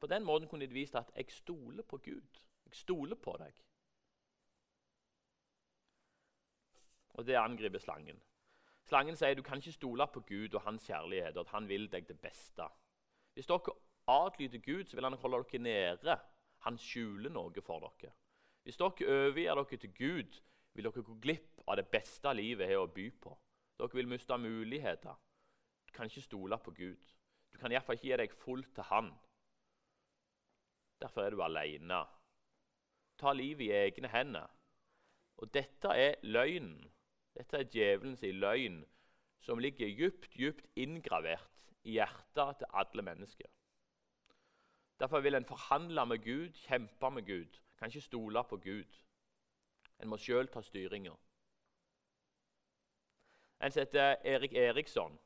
På 0.00 0.06
den 0.06 0.24
måten 0.24 0.48
kunne 0.48 0.66
de 0.66 0.72
vist 0.72 0.94
at 0.94 1.10
'jeg 1.16 1.30
stoler 1.30 1.82
på 1.82 1.96
Gud'. 1.96 2.51
Jeg 2.72 2.80
stoler 2.86 3.18
på 3.20 3.34
deg. 3.36 3.56
Og 7.20 7.26
det 7.28 7.36
angriper 7.36 7.82
slangen. 7.82 8.20
Slangen 8.88 9.16
sier 9.16 9.36
du 9.36 9.42
kan 9.44 9.60
ikke 9.60 9.74
stole 9.76 10.06
på 10.08 10.22
Gud 10.26 10.54
og 10.56 10.64
hans 10.64 10.86
kjærlighet, 10.88 11.36
og 11.36 11.44
at 11.44 11.52
han 11.52 11.68
vil 11.68 11.84
deg 11.92 12.08
det 12.08 12.16
beste. 12.20 12.64
Hvis 13.36 13.50
dere 13.50 13.74
adlyder 14.08 14.64
Gud, 14.64 14.84
så 14.88 14.96
vil 14.96 15.04
han 15.04 15.18
holde 15.20 15.42
dere 15.52 15.62
nede. 15.62 16.16
Han 16.64 16.78
skjuler 16.78 17.30
noe 17.30 17.64
for 17.64 17.84
dere. 17.84 18.14
Hvis 18.64 18.80
dere 18.80 18.88
overgir 19.28 19.54
dere 19.60 19.82
til 19.84 19.94
Gud, 19.98 20.40
vil 20.72 20.88
dere 20.88 21.04
gå 21.04 21.18
glipp 21.20 21.60
av 21.66 21.76
det 21.76 21.90
beste 21.92 22.32
livet 22.32 22.72
har 22.72 22.80
å 22.80 22.88
by 22.88 23.10
på. 23.20 23.36
Dere 23.76 24.00
vil 24.00 24.08
miste 24.08 24.38
muligheter. 24.38 25.20
Du 25.86 25.92
kan 25.92 26.08
ikke 26.08 26.24
stole 26.24 26.58
på 26.58 26.72
Gud. 26.80 27.04
Du 27.52 27.60
kan 27.60 27.72
iallfall 27.72 28.00
ikke 28.00 28.08
gi 28.08 28.18
deg 28.22 28.40
fullt 28.40 28.72
til 28.74 28.88
Han. 28.88 29.12
Derfor 31.02 31.26
er 31.26 31.34
du 31.34 31.42
alene. 31.44 32.00
Ta 33.22 33.32
livet 33.32 33.68
i 33.68 33.70
egne 33.70 34.10
hender. 34.10 34.50
Og 35.38 35.54
dette 35.54 35.94
er 35.94 36.18
løgnen. 36.22 36.90
Dette 37.38 37.62
er 37.62 37.70
djevelens 37.70 38.22
løgn 38.22 38.82
som 39.42 39.58
ligger 39.58 39.90
dypt, 39.98 40.28
dypt 40.38 40.66
inngravert 40.76 41.50
i 41.84 41.96
hjertet 41.96 42.56
til 42.58 42.66
alle 42.72 43.02
mennesker. 43.02 43.48
Derfor 44.98 45.20
vil 45.20 45.34
en 45.34 45.44
forhandle 45.44 46.06
med 46.06 46.18
Gud, 46.18 46.52
kjempe 46.52 47.10
med 47.10 47.26
Gud. 47.26 47.58
Kan 47.78 47.88
ikke 47.88 48.00
stole 48.00 48.44
på 48.48 48.56
Gud. 48.56 49.00
En 50.02 50.08
må 50.08 50.16
sjøl 50.16 50.48
ta 50.48 50.62
styringa. 50.62 51.14
En 53.62 53.70
som 53.70 53.80
heter 53.80 54.16
Erik 54.24 54.52
Eriksson 54.52 55.18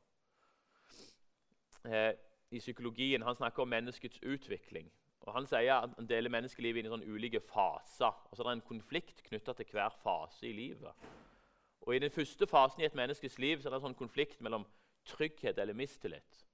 eh, 1.85 2.13
i 2.51 2.59
psykologien, 2.59 3.21
han 3.21 3.35
snakker 3.35 3.61
om 3.61 3.67
menneskets 3.67 4.23
utvikling. 4.23 4.91
Og 5.27 5.33
Han 5.33 5.47
sier 5.47 5.73
at 5.75 5.95
han 5.97 6.07
deler 6.07 6.31
menneskelivet 6.31 6.79
inn 6.79 6.87
i 6.87 6.91
sånne 6.91 7.11
ulike 7.11 7.41
faser. 7.43 8.15
og 8.31 8.35
så 8.37 8.43
er 8.43 8.47
det 8.47 8.57
en 8.57 8.69
konflikt 8.69 9.23
knytta 9.27 9.53
til 9.53 9.67
hver 9.71 9.89
fase 10.03 10.47
i 10.47 10.53
livet. 10.55 10.93
Og 11.81 11.95
I 11.95 11.99
den 11.99 12.11
første 12.11 12.47
fasen 12.47 12.81
i 12.81 12.85
et 12.85 12.95
menneskes 12.95 13.37
liv 13.39 13.59
så 13.59 13.67
er 13.67 13.75
det 13.75 13.79
en 13.81 13.87
sånn 13.89 13.99
konflikt 13.99 14.41
mellom 14.41 14.65
trygghet 15.05 15.59
eller 15.59 15.75
mistillit. 15.75 16.45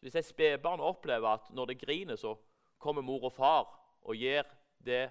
Hvis 0.00 0.16
et 0.16 0.28
spedbarn 0.28 0.80
opplever 0.80 1.28
at 1.28 1.50
når 1.50 1.66
det 1.66 1.78
griner, 1.80 2.16
så 2.16 2.36
kommer 2.78 3.02
mor 3.02 3.24
og 3.24 3.32
far 3.32 3.68
og 4.02 4.16
gir 4.16 4.44
det 4.84 5.10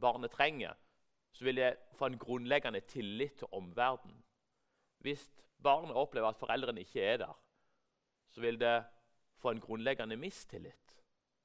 barnet 0.00 0.30
trenger, 0.30 0.74
så 1.32 1.44
vil 1.44 1.56
det 1.56 1.76
få 1.94 2.06
en 2.06 2.18
grunnleggende 2.18 2.80
tillit 2.80 3.38
til 3.38 3.46
omverdenen. 3.52 4.24
Hvis 4.98 5.30
barnet 5.62 5.96
opplever 5.96 6.28
at 6.28 6.40
foreldrene 6.40 6.80
ikke 6.80 7.02
er 7.02 7.16
der, 7.16 7.36
så 8.30 8.40
vil 8.40 8.60
det 8.60 8.84
få 9.38 9.50
en 9.50 9.60
grunnleggende 9.60 10.16
mistillit 10.16 10.99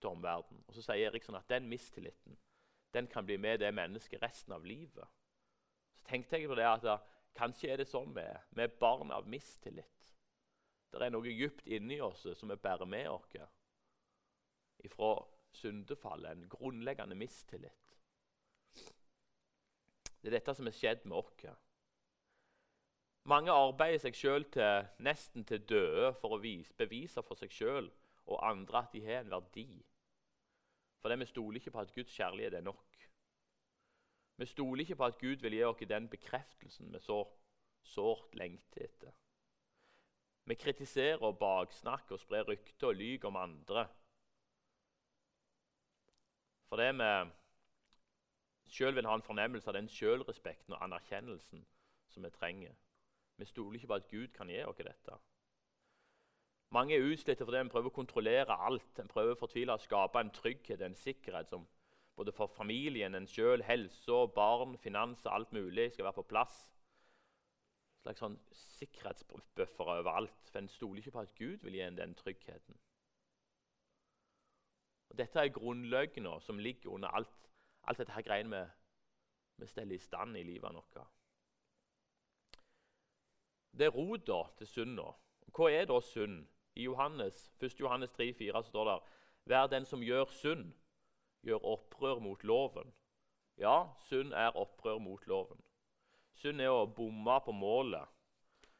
til 0.05 0.13
omverdenen. 0.13 0.63
Og 0.67 0.77
så 0.77 0.85
sier 0.85 1.09
Eriksson 1.09 1.37
at 1.39 1.49
den 1.49 1.69
mistilliten 1.71 2.37
den 2.95 3.09
kan 3.11 3.25
bli 3.27 3.35
med 3.41 3.59
det 3.59 3.73
mennesket 3.75 4.21
resten 4.23 4.53
av 4.55 4.63
livet. 4.65 5.03
Så 5.97 6.05
tenkte 6.07 6.37
jeg 6.39 6.47
på 6.47 6.55
det 6.55 6.67
at 6.69 6.85
da, 6.85 6.99
Kanskje 7.35 7.73
er 7.73 7.81
det 7.81 7.89
sånn 7.89 8.13
vi 8.15 8.23
er. 8.23 8.45
Vi 8.55 8.63
er 8.63 8.77
barn 8.79 9.09
av 9.11 9.25
mistillit. 9.27 10.11
Det 10.87 11.01
er 11.03 11.11
noe 11.11 11.27
dypt 11.27 11.67
inni 11.67 11.97
oss 11.99 12.21
som 12.39 12.47
vi 12.47 12.55
bærer 12.55 12.87
med 12.87 13.09
oss 13.11 13.33
ifra 14.87 15.09
syndefallet. 15.51 16.31
En 16.31 16.47
grunnleggende 16.47 17.17
mistillit. 17.19 17.97
Det 20.21 20.31
er 20.31 20.37
dette 20.37 20.55
som 20.55 20.69
har 20.69 20.77
skjedd 20.77 21.03
med 21.03 21.17
oss. 21.19 21.59
Mange 23.27 23.51
arbeider 23.51 24.05
seg 24.05 24.15
sjøl 24.15 24.47
nesten 25.03 25.43
til 25.43 25.67
døde 25.67 26.13
for 26.21 26.37
å 26.37 26.39
vise, 26.39 26.71
bevise 26.79 27.19
for 27.25 27.35
seg 27.35 27.51
sjøl 27.51 27.91
og 28.25 28.39
andre 28.47 28.85
at 28.85 28.95
de 28.95 29.03
har 29.05 29.25
en 29.25 29.35
verdi. 29.35 29.83
Fordi 31.05 31.15
vi 31.15 31.25
stoler 31.25 31.55
ikke 31.55 31.71
på 31.71 31.79
at 31.79 31.93
Guds 31.93 32.15
kjærlighet 32.17 32.53
er 32.53 32.61
nok. 32.61 33.09
Vi 34.37 34.45
stoler 34.45 34.81
ikke 34.81 34.95
på 34.95 35.05
at 35.05 35.17
Gud 35.21 35.35
vil 35.35 35.53
gi 35.53 35.59
oss 35.63 35.83
den 35.89 36.07
bekreftelsen 36.09 36.93
vi 36.93 36.99
så 36.99 37.19
sårt 37.85 38.33
lengter 38.33 38.87
etter. 38.87 39.11
Vi 40.45 40.55
kritiserer 40.55 41.21
og 41.21 41.37
baksnakker 41.37 42.17
og 42.17 42.19
sprer 42.23 42.49
rykter 42.49 42.87
og 42.87 42.95
lyver 42.95 43.27
om 43.27 43.35
andre. 43.35 43.85
Fordi 46.73 46.89
vi 47.03 48.71
sjøl 48.73 48.95
vil 48.95 49.05
ha 49.05 49.13
en 49.15 49.27
fornemmelse 49.29 49.69
av 49.69 49.77
den 49.77 49.89
sjølrespekten 49.89 50.73
og 50.73 50.83
anerkjennelsen 50.87 51.67
som 52.09 52.25
vi 52.25 52.33
trenger. 52.33 52.73
Vi 53.37 53.45
stoler 53.45 53.77
ikke 53.77 53.93
på 53.93 54.01
at 54.01 54.09
Gud 54.09 54.27
kan 54.33 54.49
gi 54.49 54.63
oss 54.65 54.81
dette. 54.81 55.21
Mange 56.69 56.95
er 56.95 57.05
utslitte 57.05 57.45
fordi 57.45 57.61
en 57.61 57.69
prøver 57.69 57.91
å 57.91 57.95
kontrollere 57.95 58.57
alt. 58.67 58.99
En 58.99 59.11
prøver 59.11 59.37
å 59.37 59.77
skape 59.77 60.19
en 60.19 60.31
trygghet, 60.31 60.81
en 60.81 60.95
sikkerhet 60.95 61.49
som 61.49 61.67
både 62.15 62.31
for 62.31 62.47
familien, 62.47 63.15
en 63.15 63.27
sjøl, 63.27 63.63
helse, 63.63 64.19
barn, 64.35 64.77
finanser, 64.77 65.29
alt 65.29 65.51
mulig 65.53 65.91
skal 65.93 66.05
være 66.05 66.19
på 66.21 66.29
plass. 66.31 66.57
En 67.97 68.07
slags 68.07 68.19
sånn 68.23 68.37
sikkerhetsbuffer 68.51 69.91
overalt. 69.97 70.49
For 70.51 70.61
en 70.61 70.69
stoler 70.69 71.01
ikke 71.01 71.15
på 71.15 71.23
at 71.25 71.35
Gud 71.35 71.63
vil 71.65 71.77
gi 71.77 71.83
en 71.85 71.97
den 71.97 72.15
tryggheten. 72.15 72.79
Og 75.09 75.17
Dette 75.19 75.39
er 75.39 75.53
grunnløgner 75.53 76.39
som 76.39 76.59
ligger 76.59 76.95
under 76.95 77.09
alt, 77.09 77.51
alt 77.87 78.01
dette 78.01 78.15
her 78.15 78.25
greiene 78.25 78.49
med, 78.49 78.71
vi 79.57 79.67
steller 79.67 79.95
i 79.95 80.03
stand 80.03 80.35
i 80.37 80.43
livet 80.43 80.73
vårt. 80.75 80.97
Det 83.71 83.87
er 83.87 83.95
rota 83.95 84.41
til 84.57 84.67
synda. 84.67 85.11
Hva 85.55 85.69
er 85.71 85.87
da 85.87 85.99
synd? 86.03 86.43
I 86.75 86.83
Johannes, 86.83 87.51
1. 87.59 87.79
Johannes 87.79 88.11
3, 88.11 88.33
4 88.33 88.63
står 88.63 88.85
det 88.89 88.99
Vær 89.45 89.67
den 89.67 89.85
som 89.85 90.01
gjør 90.03 90.25
synd, 90.25 90.73
gjør 91.41 91.65
opprør 91.65 92.19
mot 92.19 92.43
loven. 92.43 92.93
Ja, 93.57 93.87
synd 94.09 94.33
er 94.33 94.57
opprør 94.57 94.97
mot 94.97 95.27
loven. 95.27 95.61
Synd 96.33 96.61
er 96.61 96.73
å 96.73 96.85
bomme 96.85 97.37
på 97.45 97.53
målet 97.55 98.11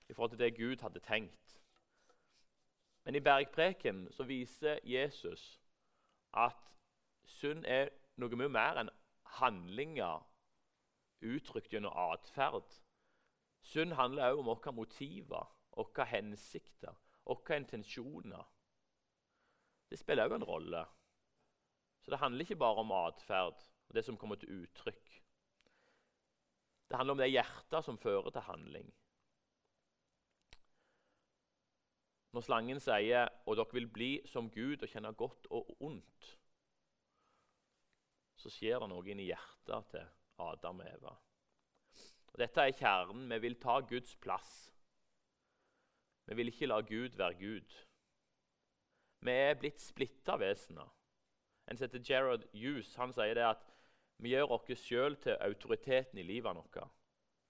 i 0.10 0.14
forhold 0.14 0.34
til 0.34 0.40
det 0.40 0.58
Gud 0.58 0.82
hadde 0.82 1.00
tenkt. 1.00 1.62
Men 3.06 3.16
i 3.16 3.22
bergpreken 3.24 4.08
så 4.12 4.24
viser 4.24 4.80
Jesus 4.84 5.62
at 6.34 6.58
synd 7.26 7.66
er 7.66 7.94
noe 8.18 8.36
mye 8.36 8.50
mer 8.50 8.82
enn 8.82 8.92
handlinger 9.38 10.26
uttrykt 11.22 11.74
gjennom 11.74 11.94
atferd. 11.94 12.68
Synd 13.62 13.94
handler 13.94 14.34
også 14.34 14.42
om 14.42 14.50
våre 14.52 14.74
motiver, 14.74 15.52
våre 15.78 16.06
hensikter, 16.10 16.98
våre 17.26 17.58
intensjoner. 17.58 18.46
Det 19.90 20.00
spiller 20.00 20.30
òg 20.30 20.38
en 20.38 20.48
rolle. 20.48 20.84
Så 22.06 22.14
det 22.14 22.22
handler 22.22 22.46
ikke 22.46 22.60
bare 22.62 22.84
om 22.84 22.94
atferd 22.94 23.62
og 23.90 23.98
det 23.98 24.06
som 24.06 24.18
kommer 24.18 24.38
til 24.42 24.62
uttrykk. 24.62 25.22
Det 26.90 26.98
handler 26.98 27.16
om 27.18 27.22
det 27.24 27.32
hjertet 27.34 27.86
som 27.86 27.98
fører 27.98 28.30
til 28.30 28.46
handling. 28.46 28.94
Når 32.36 32.44
slangen 32.44 32.82
sier 32.84 33.30
og 33.48 33.56
dere 33.58 33.78
vil 33.78 33.88
bli 33.88 34.10
som 34.28 34.50
Gud 34.52 34.84
og 34.84 34.92
kjenne 34.92 35.14
godt 35.16 35.48
og 35.56 35.70
ondt, 35.80 36.32
så 38.36 38.52
skjer 38.52 38.84
det 38.84 38.90
noe 38.92 39.08
inni 39.10 39.30
hjertet 39.30 39.88
til 39.94 40.04
Adam 40.44 40.84
og 40.84 40.90
Eva. 40.90 41.14
Og 42.34 42.42
dette 42.44 42.62
er 42.62 42.76
kjernen. 42.76 43.32
Vi 43.32 43.40
vil 43.48 43.56
ta 43.64 43.80
Guds 43.88 44.18
plass. 44.20 44.75
Vi 46.26 46.36
vil 46.36 46.48
ikke 46.48 46.70
la 46.70 46.80
Gud 46.82 47.18
være 47.18 47.38
Gud. 47.40 47.76
Vi 49.26 49.32
er 49.32 49.58
blitt 49.60 49.82
splitta 49.82 50.38
vesener. 50.42 50.90
En 51.68 51.78
som 51.78 51.88
heter 51.88 52.04
Gerard 52.06 52.46
Hughes 52.54 52.96
han 52.96 53.14
sier 53.14 53.34
det 53.38 53.46
at 53.46 53.64
vi 54.22 54.32
gjør 54.32 54.54
oss 54.56 54.86
sjøl 54.86 55.18
til 55.22 55.38
autoriteten 55.42 56.20
i 56.20 56.24
livet 56.24 56.56
vårt. 56.56 56.90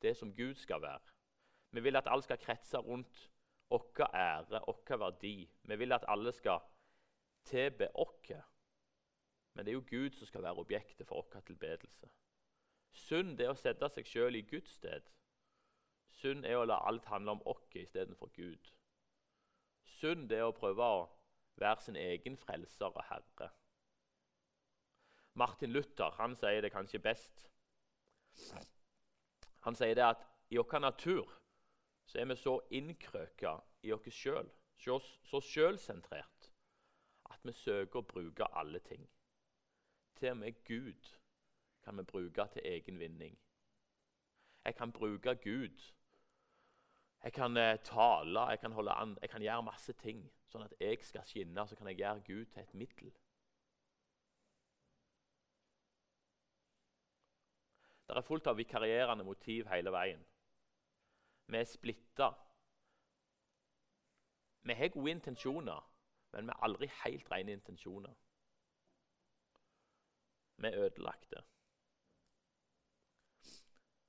Det 0.02 0.16
som 0.18 0.34
Gud 0.36 0.56
skal 0.56 0.82
være. 0.82 1.14
Vi 1.72 1.84
vil 1.84 1.96
at 1.96 2.08
alle 2.08 2.24
skal 2.24 2.40
kretse 2.40 2.78
rundt 2.78 3.30
vår 3.70 4.16
ære, 4.16 4.62
vår 4.68 4.98
verdi. 4.98 5.50
Vi 5.64 5.76
vil 5.76 5.92
at 5.92 6.06
alle 6.08 6.32
skal 6.32 6.60
tilbe 7.46 7.90
oss. 7.96 8.32
Men 9.54 9.66
det 9.66 9.72
er 9.72 9.80
jo 9.80 9.88
Gud 9.90 10.12
som 10.12 10.28
skal 10.28 10.44
være 10.44 10.60
objektet 10.64 11.08
for 11.08 11.28
vår 11.34 11.42
tilbedelse. 11.42 12.10
Synd 12.96 13.42
er 13.42 13.52
å 13.52 13.60
sette 13.60 13.90
seg 13.92 14.08
sjøl 14.08 14.36
i 14.40 14.46
Guds 14.48 14.78
sted. 14.80 15.04
Synd 16.22 16.46
er 16.46 16.58
å 16.58 16.66
la 16.66 16.80
alt 16.88 17.06
handle 17.12 17.36
om 17.36 17.44
oss 17.52 17.68
istedenfor 17.76 18.32
Gud. 18.36 18.72
Synd 20.00 20.32
er 20.32 20.46
å 20.48 20.56
prøve 20.56 20.84
å 20.84 21.06
være 21.60 21.82
sin 21.82 21.96
egen 22.00 22.38
frelser 22.38 22.92
og 22.92 23.04
herre. 23.10 23.50
Martin 25.36 25.72
Luther 25.76 26.16
han 26.20 26.36
sier 26.40 26.62
det 26.64 26.72
kanskje 26.72 27.04
best. 27.04 27.50
Han 29.68 29.76
sier 29.76 29.96
det 29.96 30.06
at 30.06 30.24
i 30.50 30.58
vår 30.58 30.80
natur 30.80 31.32
så 32.06 32.20
er 32.22 32.30
vi 32.30 32.36
så 32.40 32.60
innkrøka 32.70 33.58
i 33.84 33.92
oss 33.92 34.08
sjøl, 34.14 34.48
så, 34.78 35.00
sjølsentrert, 35.42 36.52
at 37.32 37.40
vi 37.44 37.54
søker 37.54 38.00
å 38.00 38.08
bruke 38.08 38.48
alle 38.54 38.80
ting. 38.80 39.08
Til 40.16 40.32
og 40.32 40.38
med 40.38 40.64
Gud 40.64 41.10
kan 41.84 41.98
vi 41.98 42.04
bruke 42.04 42.48
til 42.54 42.62
egen 42.66 43.00
vinning. 43.00 43.36
Jeg 44.66 44.76
kan 44.76 44.92
bruke 44.92 45.36
Gud. 45.36 45.95
Jeg 47.26 47.34
kan 47.34 47.58
eh, 47.58 47.80
tale, 47.84 48.40
jeg 48.40 48.60
kan 48.60 48.72
holde 48.72 48.92
an, 48.92 49.18
jeg 49.22 49.30
kan 49.30 49.42
gjøre 49.42 49.64
masse 49.66 49.94
ting. 49.98 50.20
Sånn 50.46 50.62
at 50.62 50.74
jeg 50.78 51.00
skal 51.02 51.24
skinne, 51.26 51.64
så 51.66 51.76
kan 51.76 51.88
jeg 51.90 51.98
gjøre 51.98 52.22
Gud 52.28 52.52
til 52.54 52.62
et 52.62 52.74
middel. 52.78 53.14
Det 58.06 58.14
er 58.14 58.28
fullt 58.28 58.48
av 58.48 58.60
vikarierende 58.60 59.26
motiv 59.26 59.66
hele 59.72 59.90
veien. 59.96 60.22
Vi 61.50 61.58
er 61.58 61.66
splitta. 61.66 62.30
Vi 64.62 64.78
har 64.78 64.94
gode 64.94 65.16
intensjoner, 65.18 65.82
men 66.32 66.46
vi 66.46 66.54
har 66.54 66.70
aldri 66.70 66.92
helt 67.02 67.32
rene 67.32 67.58
intensjoner. 67.58 68.14
Vi 70.62 70.70
er 70.70 70.80
ødelagte. 70.86 71.42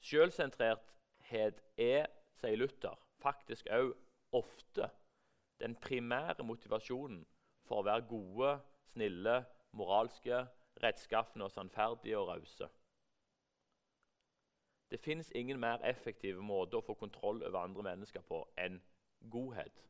Sjølsentrerthet 0.04 1.64
er, 1.80 2.06
sier 2.36 2.60
Luther, 2.60 3.05
faktisk 3.26 3.66
òg 3.74 3.92
ofte 4.36 4.90
den 5.60 5.74
primære 5.76 6.44
motivasjonen 6.44 7.24
for 7.66 7.80
å 7.80 7.86
være 7.86 8.06
gode, 8.08 8.50
snille, 8.92 9.40
moralske, 9.72 10.44
rettskaffende 10.82 11.48
og 11.48 11.50
sannferdige 11.50 12.18
og 12.18 12.28
rause. 12.28 12.68
Det 14.90 15.00
fins 15.00 15.32
ingen 15.34 15.60
mer 15.60 15.82
effektive 15.82 16.42
måter 16.42 16.78
å 16.78 16.86
få 16.86 16.94
kontroll 16.94 17.42
over 17.42 17.58
andre 17.58 17.82
mennesker 17.82 18.22
på 18.22 18.44
enn 18.62 18.78
godhet. 19.30 19.82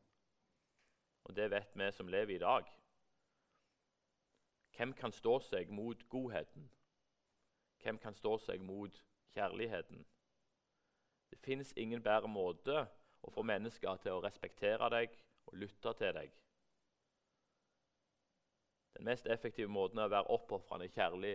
Og 1.25 1.37
det 1.37 1.51
vet 1.51 1.75
vi 1.77 1.90
som 1.92 2.09
lever 2.09 2.35
i 2.35 2.40
dag. 2.40 2.70
Hvem 4.77 4.92
kan 4.92 5.12
stå 5.12 5.38
seg 5.40 5.70
mot 5.70 6.09
godheten? 6.09 6.70
Hvem 7.83 7.99
kan 7.99 8.14
stå 8.14 8.38
seg 8.38 8.61
mot 8.61 9.03
kjærligheten? 9.35 10.07
Det 11.31 11.38
fins 11.44 11.72
ingen 11.77 12.03
bedre 12.03 12.29
måte 12.29 12.87
å 13.26 13.34
få 13.34 13.44
mennesker 13.46 14.02
til 14.02 14.16
å 14.16 14.22
respektere 14.24 14.90
deg 14.92 15.14
og 15.46 15.58
lytte 15.60 15.92
til 15.98 16.14
deg. 16.16 16.32
Den 18.96 19.04
mest 19.04 19.26
effektive 19.28 19.68
måten 19.68 20.00
er 20.00 20.08
å 20.08 20.14
være 20.14 20.32
oppofrende, 20.32 20.88
kjærlig 20.88 21.34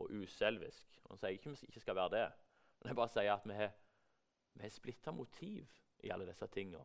og 0.00 0.10
uselvisk. 0.10 0.98
Og 1.04 1.10
Han 1.10 1.20
sier 1.20 1.36
ikke 1.36 1.52
vi 1.52 1.68
ikke 1.68 1.82
skal 1.82 1.98
være 1.98 2.14
det, 2.16 2.26
men 2.80 2.90
jeg 2.90 2.96
bare 2.96 3.12
sier 3.12 3.32
at 3.34 3.48
vi 3.48 3.58
har, 3.58 3.72
vi 4.54 4.64
har 4.64 4.72
splitta 4.72 5.12
motiv 5.12 5.68
i 6.04 6.10
alle 6.14 6.26
disse 6.28 6.46
tingene. 6.46 6.84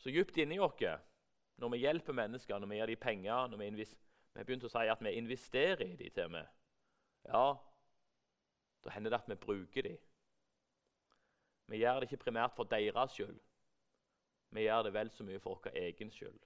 Så 0.00 0.10
djupt 0.10 0.36
inni 0.40 0.58
oss, 0.58 0.80
når 1.60 1.74
vi 1.74 1.82
hjelper 1.82 2.16
mennesker, 2.16 2.58
når 2.58 2.70
vi 2.70 2.76
gir 2.78 2.86
dem 2.86 3.00
penger, 3.00 3.46
når 3.46 3.56
vi 3.58 3.88
Vi 4.30 4.38
har 4.38 4.46
begynt 4.46 4.64
å 4.64 4.68
si 4.70 4.86
at 4.86 5.00
vi 5.02 5.10
investerer 5.18 5.80
i 5.82 5.96
dem 5.98 6.10
til 6.14 6.24
og 6.24 6.30
med. 6.30 6.46
Ja, 7.26 7.56
da 8.84 8.90
hender 8.94 9.10
det 9.10 9.18
at 9.18 9.28
vi 9.28 9.34
bruker 9.34 9.82
dem. 9.82 9.96
Vi 11.70 11.76
gjør 11.76 12.00
det 12.00 12.10
ikke 12.10 12.24
primært 12.24 12.56
for 12.56 12.64
deres 12.64 13.12
skyld. 13.14 13.38
Vi 14.50 14.60
gjør 14.60 14.82
det 14.82 14.94
vel 14.94 15.10
så 15.10 15.24
mye 15.24 15.38
for 15.38 15.60
vår 15.64 15.76
egen 15.78 16.10
skyld. 16.10 16.40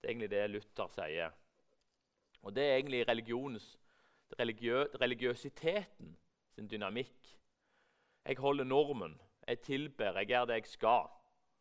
Det 0.00 0.08
er 0.08 0.10
egentlig 0.10 0.30
det 0.30 0.50
Luther 0.50 0.88
sier. 0.88 1.34
Og 2.42 2.54
det 2.56 2.64
er 2.64 2.76
egentlig 2.76 3.08
religionens, 3.08 3.78
religiø, 4.38 4.86
religiøsiteten 5.00 6.16
sin 6.54 6.70
dynamikk. 6.70 7.36
Jeg 8.24 8.36
holder 8.38 8.64
normen, 8.64 9.20
jeg 9.48 9.60
tilber, 9.60 10.18
jeg 10.18 10.26
gjør 10.26 10.44
det 10.44 10.54
jeg 10.54 10.66
skal. 10.66 11.10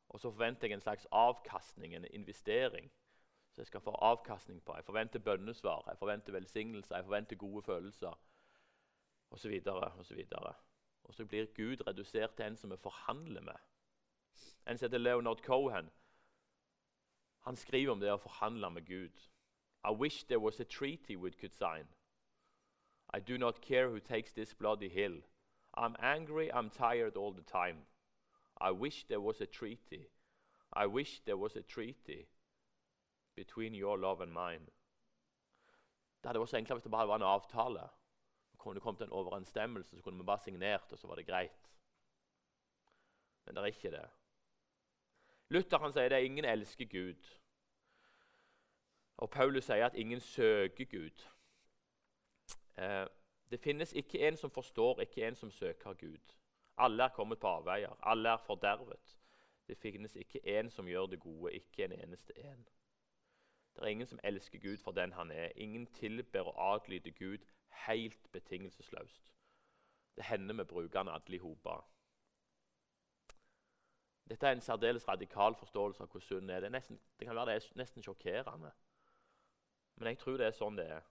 Og 0.09 0.19
så 0.19 0.31
forventer 0.31 0.67
jeg 0.67 0.73
en 0.73 0.81
slags 0.81 1.07
avkastning, 1.11 1.95
en 1.95 2.05
investering. 2.09 2.91
Så 3.51 3.61
jeg 3.61 3.67
skal 3.67 3.81
få 3.81 3.91
avkastning 3.91 4.63
på. 4.65 4.75
Jeg 4.75 4.85
forventer 4.85 5.19
bønnesvar, 5.19 5.83
jeg 5.87 5.97
forventer 5.97 6.33
velsignelser, 6.33 6.95
jeg 6.95 7.05
forventer 7.05 7.35
gode 7.35 7.61
følelser 7.61 8.19
osv. 9.31 9.61
osv. 9.99 10.25
Og 11.09 11.15
så 11.15 11.25
blir 11.25 11.45
Gud 11.45 11.87
redusert 11.87 12.35
til 12.35 12.45
en 12.45 12.57
som 12.57 12.71
vi 12.71 12.77
forhandler 12.77 13.41
med. 13.41 13.55
En 14.67 14.77
som 14.77 14.85
heter 14.85 14.97
Leonard 14.97 15.41
Cohen. 15.41 15.89
Han 17.39 17.55
skriver 17.55 17.91
om 17.91 17.99
det 17.99 18.11
å 18.13 18.21
forhandle 18.21 18.69
med 18.69 18.85
Gud. 18.85 19.23
I 19.83 19.91
wish 19.91 20.27
there 20.27 20.39
was 20.39 20.59
a 20.59 20.63
treaty 20.63 21.15
we 21.15 21.31
could 21.31 21.53
sign. 21.53 21.87
I 23.13 23.19
do 23.19 23.37
not 23.37 23.61
care 23.61 23.89
who 23.89 23.99
takes 23.99 24.33
this 24.33 24.53
bloody 24.53 24.89
hill. 24.89 25.23
I'm 25.73 25.95
angry, 25.99 26.51
I'm 26.51 26.69
tired 26.69 27.17
all 27.17 27.33
the 27.33 27.43
time. 27.43 27.85
I 28.61 28.71
wish 28.71 29.07
there 29.07 29.21
was 29.21 29.41
a 29.41 29.47
treaty. 29.47 30.11
I 30.73 30.85
wish 30.85 31.21
there 31.25 31.37
was 31.37 31.55
a 31.55 31.63
treaty 31.63 32.27
between 33.35 33.73
your 33.73 33.97
love 33.97 34.21
and 34.21 34.33
mine. 34.33 34.67
Det 36.21 36.29
hadde 36.29 36.39
vært 36.39 36.49
så 36.49 36.57
enkelt 36.57 36.75
hvis 36.75 36.83
det 36.83 36.91
bare 36.91 37.07
var 37.07 37.15
en 37.15 37.31
avtale. 37.33 37.89
Kunne 38.59 38.81
kommet 38.83 39.01
en 39.01 39.11
overensstemmelse, 39.15 39.95
så 39.95 40.03
kunne 40.03 40.19
vi 40.19 40.25
bare 40.27 40.43
signert, 40.43 40.91
og 40.91 40.99
så 40.99 41.07
var 41.07 41.15
det 41.15 41.27
greit. 41.27 41.69
Men 43.45 43.55
det 43.55 43.61
er 43.61 43.65
ikke 43.65 43.91
det. 43.91 44.09
Luther 45.49 45.79
han 45.81 45.93
sier 45.93 46.11
det 46.11 46.19
ingen 46.25 46.45
elsker 46.45 46.85
Gud. 46.85 47.29
Og 49.17 49.29
Paulus 49.31 49.65
sier 49.65 49.85
at 49.87 49.95
ingen 49.95 50.19
søker 50.19 50.85
Gud. 50.85 51.23
Eh, 52.77 53.07
det 53.51 53.59
finnes 53.59 53.93
ikke 53.93 54.27
en 54.27 54.37
som 54.37 54.51
forstår, 54.51 55.01
ikke 55.01 55.27
en 55.27 55.35
som 55.35 55.51
søker 55.51 55.93
Gud. 55.93 56.35
Alle 56.77 57.03
er 57.03 57.15
kommet 57.15 57.39
på 57.39 57.47
avveier, 57.47 57.95
alle 58.03 58.29
er 58.29 58.43
fordervet. 58.45 59.15
Det 59.67 59.77
finnes 59.77 60.15
ikke 60.15 60.39
en 60.59 60.69
som 60.69 60.87
gjør 60.87 61.05
det 61.05 61.19
gode, 61.19 61.53
ikke 61.53 61.85
en 61.85 61.91
eneste 61.91 62.33
en. 62.37 62.67
Det 63.75 63.83
er 63.83 63.87
ingen 63.87 64.07
som 64.07 64.19
elsker 64.23 64.59
Gud 64.59 64.77
for 64.77 64.91
den 64.91 65.13
han 65.13 65.31
er. 65.31 65.49
Ingen 65.55 65.85
tilber 65.85 66.41
og 66.41 66.73
adlyder 66.73 67.11
Gud 67.11 67.45
helt 67.87 68.31
betingelsesløst. 68.31 69.33
Det 70.15 70.25
hender 70.25 70.55
vi 70.55 70.63
bruker 70.63 70.99
den 70.99 71.13
alle 71.13 71.35
i 71.35 71.41
hopa. 71.41 71.79
Dette 74.29 74.47
er 74.47 74.51
en 74.51 74.61
særdeles 74.61 75.07
radikal 75.07 75.55
forståelse 75.55 76.03
av 76.03 76.11
hvor 76.11 76.21
sunn 76.21 76.49
er. 76.49 76.59
Det, 76.59 76.69
er 76.69 76.75
nesten, 76.77 76.99
det 77.19 77.27
kan 77.27 77.35
være 77.35 77.45
det 77.49 77.55
er 77.55 77.79
nesten 77.81 78.03
sjokkerende. 78.03 78.71
Men 79.95 80.07
jeg 80.07 80.19
tror 80.21 80.37
det 80.37 80.47
er 80.47 80.57
sånn 80.57 80.77
det 80.77 80.85
er. 80.99 81.07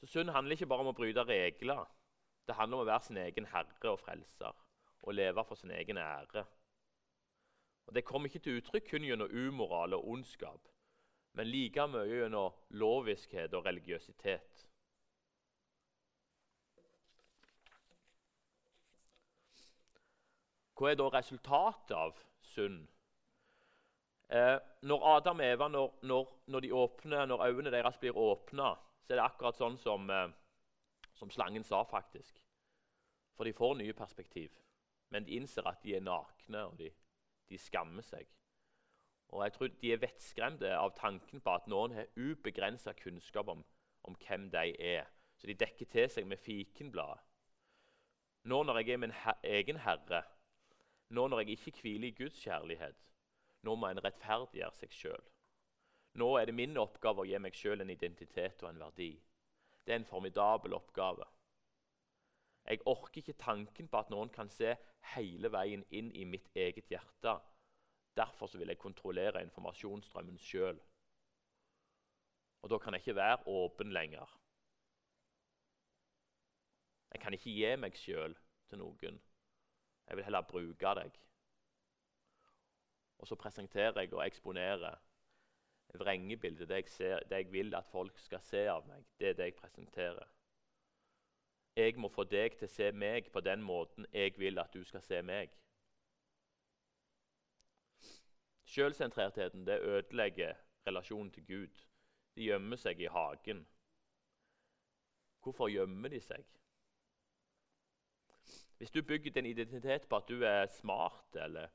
Så 0.00 0.06
Sunn 0.06 0.28
handler 0.28 0.56
ikke 0.56 0.68
bare 0.68 0.84
om 0.84 0.92
å 0.92 0.96
bryte 0.96 1.24
regler. 1.24 1.84
Det 2.46 2.56
handler 2.58 2.76
om 2.76 2.84
å 2.84 2.90
være 2.90 3.06
sin 3.06 3.18
egen 3.20 3.46
herre 3.48 3.90
og 3.90 4.00
frelser 4.02 4.52
og 5.04 5.14
leve 5.16 5.44
for 5.48 5.56
sin 5.60 5.72
egen 5.72 5.98
ære. 6.00 6.44
Og 7.86 7.94
Det 7.94 8.04
kommer 8.04 8.28
ikke 8.28 8.42
til 8.44 8.60
uttrykk 8.60 8.90
kun 8.90 9.04
gjennom 9.04 9.32
umoral 9.32 9.94
og 9.94 10.08
ondskap, 10.08 10.68
men 11.36 11.50
like 11.50 11.86
mye 11.88 12.06
gjennom 12.08 12.52
loviskhet 12.70 13.54
og 13.54 13.66
religiøsitet. 13.66 14.64
Hva 20.74 20.90
er 20.90 20.98
da 20.98 21.08
resultatet 21.14 21.94
av 21.96 22.18
synd? 22.54 22.86
Eh, 24.28 24.56
når 24.82 25.04
Adam 25.16 25.40
og 25.40 25.46
Eva 25.46 25.68
når, 25.68 25.92
når, 26.02 26.30
når, 26.46 26.66
åpner, 26.72 27.26
når 27.26 27.44
øynene 27.46 27.70
deres 27.70 27.98
blir 27.98 28.16
åpna, 28.18 28.72
så 29.04 29.12
er 29.12 29.20
det 29.20 29.26
akkurat 29.26 29.58
sånn 29.58 29.76
som, 29.78 30.08
eh, 30.10 30.32
som 31.14 31.30
slangen 31.30 31.64
sa, 31.64 31.84
faktisk. 31.84 32.40
For 33.36 33.46
de 33.46 33.52
får 33.54 33.76
nye 33.78 33.94
perspektiv. 33.94 34.50
Men 35.12 35.26
de 35.26 35.36
innser 35.36 35.66
at 35.68 35.82
de 35.84 35.94
er 35.94 36.02
nakne, 36.02 36.64
og 36.64 36.78
de, 36.78 36.90
de 37.50 37.58
skammer 37.60 38.02
seg. 38.02 38.26
Og 39.34 39.42
jeg 39.44 39.52
tror 39.52 39.68
De 39.80 39.92
er 39.92 40.00
vettskremte 40.02 40.70
av 40.76 40.94
tanken 40.96 41.40
på 41.40 41.54
at 41.54 41.66
noen 41.70 41.94
har 41.96 42.10
ubegrensa 42.16 42.92
kunnskap 42.98 43.48
om, 43.48 43.64
om, 44.02 44.16
hvem 44.26 44.50
de 44.50 44.74
er. 44.78 45.06
Så 45.36 45.46
de 45.46 45.54
dekker 45.58 45.86
til 45.90 46.10
seg 46.10 46.26
med 46.26 46.38
fikenbladet. 46.38 47.22
Nå 48.44 48.62
når 48.62 48.78
jeg 48.80 48.94
er 48.94 49.00
min 49.00 49.14
her 49.24 49.38
egen 49.42 49.80
herre, 49.80 50.22
nå 51.10 51.26
når 51.28 51.44
jeg 51.44 51.58
ikke 51.58 51.80
hviler 51.80 52.08
i 52.08 52.16
Guds 52.16 52.40
kjærlighet, 52.40 52.96
nå 53.64 53.74
må 53.76 53.90
en 53.90 54.02
rettferdiggjøre 54.04 54.76
seg 54.78 54.92
sjøl. 54.92 55.30
Nå 56.20 56.28
er 56.38 56.46
det 56.46 56.54
min 56.54 56.76
oppgave 56.78 57.24
å 57.24 57.28
gi 57.28 57.38
meg 57.42 57.56
sjøl 57.58 57.82
en 57.82 57.90
identitet 57.90 58.62
og 58.62 58.70
en 58.70 58.82
verdi. 58.84 59.12
Det 59.84 59.92
er 59.92 60.00
en 60.00 60.08
formidabel 60.08 60.76
oppgave. 60.76 61.26
Jeg 62.64 62.80
orker 62.88 63.20
ikke 63.20 63.36
tanken 63.40 63.88
på 63.92 64.00
at 64.00 64.12
noen 64.12 64.30
kan 64.32 64.48
se 64.48 64.72
hele 65.14 65.50
veien 65.52 65.82
inn 65.90 66.12
i 66.16 66.24
mitt 66.24 66.48
eget 66.56 66.88
hjerte. 66.88 67.34
Derfor 68.16 68.48
vil 68.56 68.70
jeg 68.70 68.80
kontrollere 68.80 69.42
informasjonsstrømmen 69.44 70.38
sjøl. 70.40 70.78
Og 72.62 72.70
da 72.70 72.78
kan 72.78 72.94
jeg 72.94 73.04
ikke 73.04 73.18
være 73.18 73.42
åpen 73.50 73.92
lenger. 73.92 74.38
Jeg 77.12 77.20
kan 77.20 77.36
ikke 77.36 77.52
gi 77.52 77.74
meg 77.76 77.98
sjøl 77.98 78.38
til 78.70 78.80
noen. 78.80 79.20
Jeg 80.08 80.16
vil 80.16 80.24
heller 80.24 80.40
bruke 80.40 80.94
deg. 81.00 81.18
Og 83.18 83.26
så 83.26 83.34
presenterer 83.34 84.00
jeg 84.00 84.12
og 84.12 84.26
eksponerer 84.26 84.96
vrengebildet, 85.94 86.68
det 86.68 86.74
jeg, 86.74 86.88
ser, 86.88 87.18
det 87.18 87.36
jeg 87.36 87.52
vil 87.52 87.74
at 87.74 87.86
folk 87.90 88.18
skal 88.18 88.40
se 88.42 88.66
av 88.68 88.86
meg. 88.88 89.04
Det 89.18 89.28
er 89.28 89.36
det 89.38 89.44
jeg 89.50 89.54
presenterer. 89.54 90.26
Jeg 91.76 91.96
må 91.98 92.08
få 92.08 92.24
deg 92.24 92.58
til 92.58 92.68
å 92.68 92.70
se 92.70 92.90
meg 92.92 93.30
på 93.34 93.40
den 93.42 93.62
måten 93.62 94.06
jeg 94.12 94.34
vil 94.38 94.58
at 94.62 94.74
du 94.74 94.84
skal 94.86 95.02
se 95.02 95.22
meg. 95.22 95.54
Selvsentrertheten 98.74 99.66
det 99.66 99.80
ødelegger 99.82 100.54
relasjonen 100.86 101.30
til 101.30 101.46
Gud. 101.46 101.80
De 102.34 102.46
gjemmer 102.48 102.76
seg 102.76 103.00
i 103.00 103.10
hagen. 103.10 103.66
Hvorfor 105.42 105.68
gjemmer 105.68 106.08
de 106.08 106.20
seg? 106.20 106.46
Hvis 108.78 108.90
du 108.90 109.02
bygger 109.02 109.30
din 109.30 109.46
identitet 109.46 110.08
på 110.08 110.16
at 110.16 110.28
du 110.28 110.42
er 110.42 110.66
smart 110.66 111.36
eller 111.36 111.68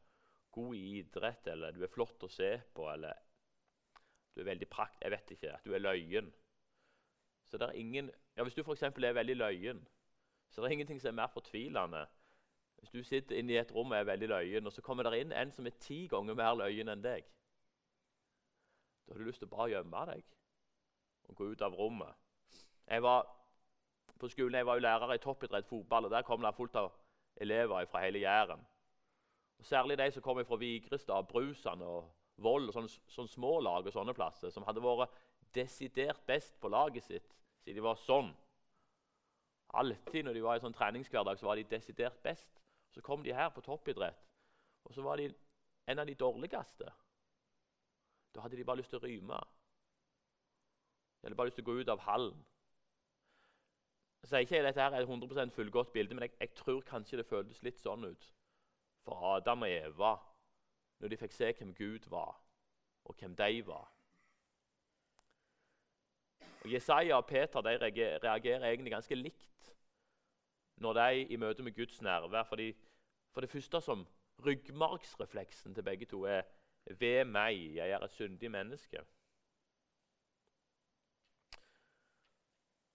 god 0.52 0.76
i 0.76 1.00
idrett, 1.00 1.48
eller 1.48 1.72
du 1.72 1.84
er 1.84 1.92
flott 1.94 2.24
å 2.24 2.32
se 2.32 2.58
på, 2.76 2.90
eller 2.92 3.14
du 4.36 4.42
er 4.42 4.50
veldig 4.52 4.68
prakt, 4.70 5.02
jeg 5.02 5.12
vet 5.12 5.32
ikke, 5.36 5.54
at 5.56 5.66
du 5.66 5.74
er 5.74 5.84
løyen 5.84 6.34
Så 7.50 7.58
det 7.58 7.66
er 7.66 7.72
ingen, 7.82 8.12
ja, 8.38 8.44
Hvis 8.44 8.54
du 8.54 8.62
f.eks. 8.62 8.84
er 8.84 9.14
veldig 9.14 9.36
løyen, 9.36 9.88
så 10.50 10.62
det 10.62 10.68
er 10.68 10.72
ingenting 10.72 11.02
som 11.02 11.08
er 11.08 11.22
mer 11.22 11.32
fortvilende. 11.34 12.06
Hvis 12.78 12.92
du 12.92 13.04
sitter 13.04 13.36
inne 13.36 13.54
i 13.54 13.58
et 13.58 13.72
rom 13.76 13.92
og 13.92 13.98
er 13.98 14.04
veldig 14.04 14.28
løyen, 14.28 14.66
og 14.66 14.74
så 14.74 14.82
kommer 14.82 15.04
det 15.04 15.20
inn 15.20 15.34
en 15.34 15.52
som 15.52 15.66
er 15.66 15.76
ti 15.80 16.08
ganger 16.08 16.38
mer 16.38 16.56
løyen 16.56 16.90
enn 16.90 17.04
deg 17.04 17.26
Da 19.08 19.14
har 19.14 19.20
du 19.20 19.26
lyst 19.26 19.42
til 19.42 19.50
å 19.50 19.56
bare 19.56 19.72
gjemme 19.74 20.06
deg 20.12 20.24
og 21.30 21.36
gå 21.36 21.50
ut 21.52 21.62
av 21.62 21.76
rommet. 21.78 22.16
Jeg 22.90 23.02
var 23.06 23.28
på 24.20 24.28
skolen, 24.28 24.56
jeg 24.56 24.66
var 24.68 24.76
jo 24.76 24.84
lærer 24.84 25.14
i 25.14 25.22
toppidrett 25.24 25.68
fotball, 25.68 26.06
og 26.06 26.12
der 26.12 26.28
kom 26.28 26.44
det 26.44 26.56
fullt 26.56 26.76
av 26.76 26.92
elever 27.40 27.86
fra 27.86 28.04
hele 28.04 28.20
Jæren. 28.20 28.62
Og 29.60 29.66
Særlig 29.66 29.98
de 29.98 30.12
som 30.12 30.24
kom 30.24 30.46
fra 30.46 30.56
Vigrestad, 30.56 31.28
Brusand 31.28 31.84
og 31.84 32.10
Vold 32.38 32.70
og 32.70 32.74
sånne, 32.74 32.92
sånne 33.12 33.32
små 33.32 33.58
lag 33.60 33.88
og 33.88 33.94
sånne 33.94 34.16
plasser, 34.16 34.52
som 34.52 34.64
hadde 34.68 34.84
vært 34.84 35.16
desidert 35.56 36.22
best 36.28 36.60
på 36.62 36.70
laget 36.72 37.04
sitt 37.04 37.36
siden 37.64 37.76
de 37.76 37.84
var 37.84 38.00
sånn. 38.00 38.30
Alltid 39.80 40.26
når 40.26 40.34
de 40.34 40.44
var 40.44 40.58
i 40.58 40.64
sånn 40.64 40.74
treningshverdag, 40.74 41.38
så 41.38 41.50
var 41.50 41.60
de 41.60 41.68
desidert 41.70 42.22
best. 42.24 42.50
Så 42.90 43.04
kom 43.06 43.22
de 43.24 43.36
her 43.36 43.52
på 43.54 43.62
toppidrett, 43.62 44.18
og 44.88 44.96
så 44.96 45.04
var 45.06 45.20
de 45.20 45.28
en 45.92 46.00
av 46.00 46.08
de 46.08 46.16
dårligste. 46.18 46.88
Da 48.34 48.42
hadde 48.42 48.58
de 48.58 48.66
bare 48.66 48.82
lyst 48.82 48.90
til 48.94 49.02
å 49.02 49.06
ryme. 49.06 49.42
De 51.20 51.28
hadde 51.28 51.38
bare 51.38 51.52
lyst 51.52 51.60
til 51.60 51.68
å 51.68 51.70
gå 51.70 51.84
ut 51.84 51.92
av 51.94 52.02
hallen. 52.08 52.40
Sier 54.24 54.44
ikke 54.44 54.64
dette 54.64 54.82
her 54.82 54.94
er 54.94 55.02
et 55.02 55.10
100% 55.10 55.54
fullgodt 55.56 55.94
bilde, 55.94 56.14
men 56.14 56.28
jeg, 56.28 56.32
jeg 56.40 56.54
tror 56.56 56.82
kanskje 56.86 57.18
det 57.18 57.26
føltes 57.30 57.64
litt 57.64 57.80
sånn 57.80 58.04
ut 58.06 58.26
for 59.06 59.36
Adam 59.36 59.64
og 59.66 59.72
Eva 59.72 60.12
når 61.00 61.14
de 61.14 61.18
fikk 61.22 61.34
se 61.34 61.54
hvem 61.56 61.72
Gud 61.78 62.10
var, 62.12 62.36
og 63.08 63.16
hvem 63.16 63.36
de 63.40 63.62
var. 63.66 63.88
Og 66.60 66.74
Jesaja 66.74 67.16
og 67.16 67.26
Peter 67.26 67.64
de 67.64 67.78
reagerer 67.80 68.68
egentlig 68.68 68.92
ganske 68.92 69.16
likt 69.16 69.72
når 70.84 71.00
de 71.00 71.22
i 71.32 71.38
møte 71.40 71.64
med 71.64 71.76
Guds 71.76 72.02
nærvær. 72.02 72.44
Fordi, 72.44 72.74
for 73.32 73.42
det 73.42 73.50
første 73.50 73.82
som 73.82 74.08
ryggmargsrefleksen 74.46 75.76
til 75.76 75.84
begge 75.84 76.06
to 76.06 76.24
er 76.24 76.42
'Ved 76.86 77.26
meg, 77.26 77.76
jeg 77.76 77.90
er 77.90 78.00
et 78.00 78.12
syndig 78.12 78.52
menneske'. 78.52 79.04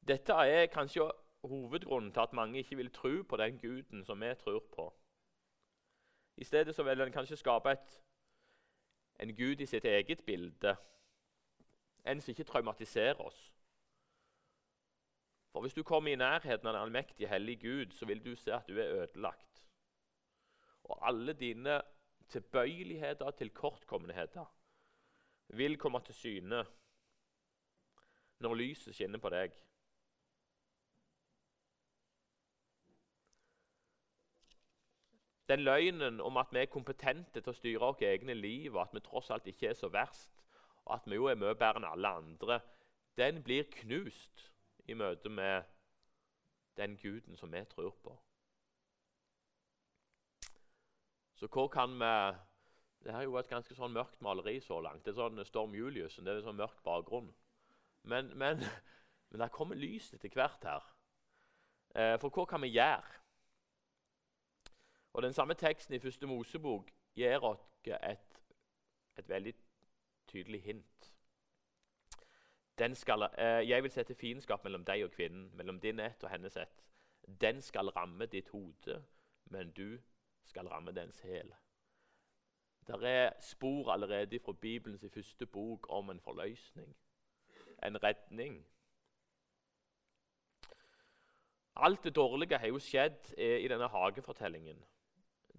Dette 0.08 0.32
er 0.32 0.66
kanskje 0.66 1.10
hovedgrunnen 1.44 2.12
til 2.12 2.20
at 2.20 2.32
mange 2.32 2.58
ikke 2.58 2.76
vil 2.76 2.92
tro 2.92 3.22
på 3.22 3.36
den 3.36 3.58
guden 3.58 4.04
som 4.04 4.20
vi 4.20 4.34
tror 4.34 4.60
på. 4.76 4.94
I 6.36 6.44
stedet 6.44 6.74
så 6.74 6.82
vil 6.82 7.00
en 7.00 7.12
kanskje 7.12 7.36
skape 7.36 7.70
et, 7.70 8.02
en 9.20 9.36
gud 9.36 9.60
i 9.60 9.66
sitt 9.66 9.84
eget 9.84 10.24
bilde, 10.26 10.76
en 12.06 12.20
som 12.20 12.30
ikke 12.30 12.44
traumatiserer 12.44 13.20
oss. 13.20 13.54
For 15.52 15.60
Hvis 15.60 15.74
du 15.74 15.82
kommer 15.82 16.10
i 16.12 16.16
nærheten 16.16 16.66
av 16.66 16.72
den 16.72 16.82
allmektige, 16.82 17.28
hellige 17.28 17.60
Gud, 17.60 17.92
så 17.92 18.06
vil 18.06 18.24
du 18.24 18.34
se 18.36 18.52
at 18.52 18.68
du 18.68 18.78
er 18.78 19.02
ødelagt. 19.02 19.68
Og 20.84 21.08
alle 21.08 21.32
dine 21.32 21.82
tilbøyeligheter 22.28 23.24
og 23.24 23.36
tilkortkommenheter 23.36 24.44
vil 25.48 25.78
komme 25.78 26.00
til 26.04 26.14
syne 26.14 26.64
når 28.40 28.54
lyset 28.54 28.94
skinner 28.94 29.18
på 29.18 29.30
deg. 29.30 29.54
Den 35.48 35.60
løgnen 35.60 36.20
om 36.20 36.36
at 36.36 36.52
vi 36.52 36.62
er 36.62 36.72
kompetente 36.72 37.40
til 37.40 37.52
å 37.52 37.56
styre 37.56 37.80
vårt 37.82 38.02
egne 38.02 38.34
liv, 38.34 38.74
og 38.74 38.86
at 38.86 38.94
vi 38.96 39.02
tross 39.04 39.30
alt 39.30 39.46
ikke 39.50 39.68
er 39.68 39.76
så 39.76 39.90
verst, 39.92 40.40
og 40.84 40.94
at 40.96 41.08
vi 41.08 41.18
jo 41.18 41.28
er 41.28 41.36
mye 41.40 41.56
bedre 41.56 41.82
enn 41.82 41.88
alle 41.88 42.12
andre, 42.20 42.60
den 43.20 43.42
blir 43.44 43.68
knust 43.72 44.48
i 44.88 44.96
møte 44.96 45.28
med 45.28 45.68
den 46.76 46.96
guden 46.96 47.36
som 47.36 47.52
vi 47.52 47.60
tror 47.70 47.92
på. 48.02 48.16
Så 51.34 51.48
hva 51.52 51.68
kan 51.68 51.98
vi 52.00 52.14
Det 53.04 53.12
her 53.12 53.20
er 53.20 53.26
jo 53.28 53.36
et 53.36 53.48
ganske 53.50 53.74
sånn 53.76 53.92
mørkt 53.92 54.22
maleri 54.24 54.54
så 54.64 54.78
langt. 54.80 55.02
Det 55.04 55.10
er 55.12 55.18
sånn 55.18 55.44
Storm 55.44 55.74
Julius, 55.76 56.14
det 56.16 56.30
er 56.30 56.38
en 56.38 56.46
sånn 56.46 56.56
mørk 56.56 56.78
bakgrunn. 56.86 57.26
Men, 58.08 58.30
men, 58.32 58.62
men 59.28 59.42
det 59.42 59.50
kommer 59.52 59.76
lys 59.76 60.06
etter 60.16 60.32
hvert 60.32 60.64
her. 60.64 60.86
Eh, 61.94 62.14
for 62.22 62.32
hva 62.32 62.46
kan 62.48 62.64
vi 62.64 62.70
gjøre? 62.72 63.20
Og 65.14 65.22
Den 65.22 65.32
samme 65.32 65.54
teksten 65.54 65.94
i 65.94 65.98
første 65.98 66.26
Mosebok 66.26 66.90
gir 67.14 67.38
oss 67.38 67.60
et, 67.86 68.40
et, 69.18 69.28
veldig 69.28 69.54
tydelig 70.26 70.62
hint. 70.62 71.12
Skal, 72.94 73.22
eh, 73.38 73.68
jeg 73.68 73.82
vil 73.82 73.90
sette 73.90 74.14
fiendskap 74.14 74.64
mellom 74.64 74.84
deg 74.84 75.04
og 75.04 75.10
kvinnen, 75.10 75.50
mellom 75.54 75.80
din 75.80 76.00
ett 76.00 76.24
og 76.24 76.30
hennes 76.30 76.56
ett. 76.56 76.82
Den 77.40 77.62
skal 77.62 77.88
ramme 77.88 78.26
ditt 78.26 78.48
hode, 78.48 79.04
men 79.44 79.70
du 79.70 80.00
skal 80.44 80.68
ramme 80.68 80.92
dens 80.92 81.20
hæl. 81.20 81.54
Det 82.86 83.04
er 83.04 83.30
spor 83.40 83.92
allerede 83.92 84.38
fra 84.38 84.52
Bibelens 84.52 85.04
første 85.14 85.46
bok 85.46 85.86
om 85.90 86.10
en 86.10 86.20
forløsning, 86.20 86.96
en 87.82 88.02
redning. 88.02 88.66
Alt 91.76 92.04
det 92.04 92.16
dårlige 92.16 92.58
har 92.58 92.66
jo 92.66 92.78
skjedd 92.78 93.34
eh, 93.38 93.64
i 93.64 93.68
denne 93.68 93.88
hagefortellingen. 93.88 94.84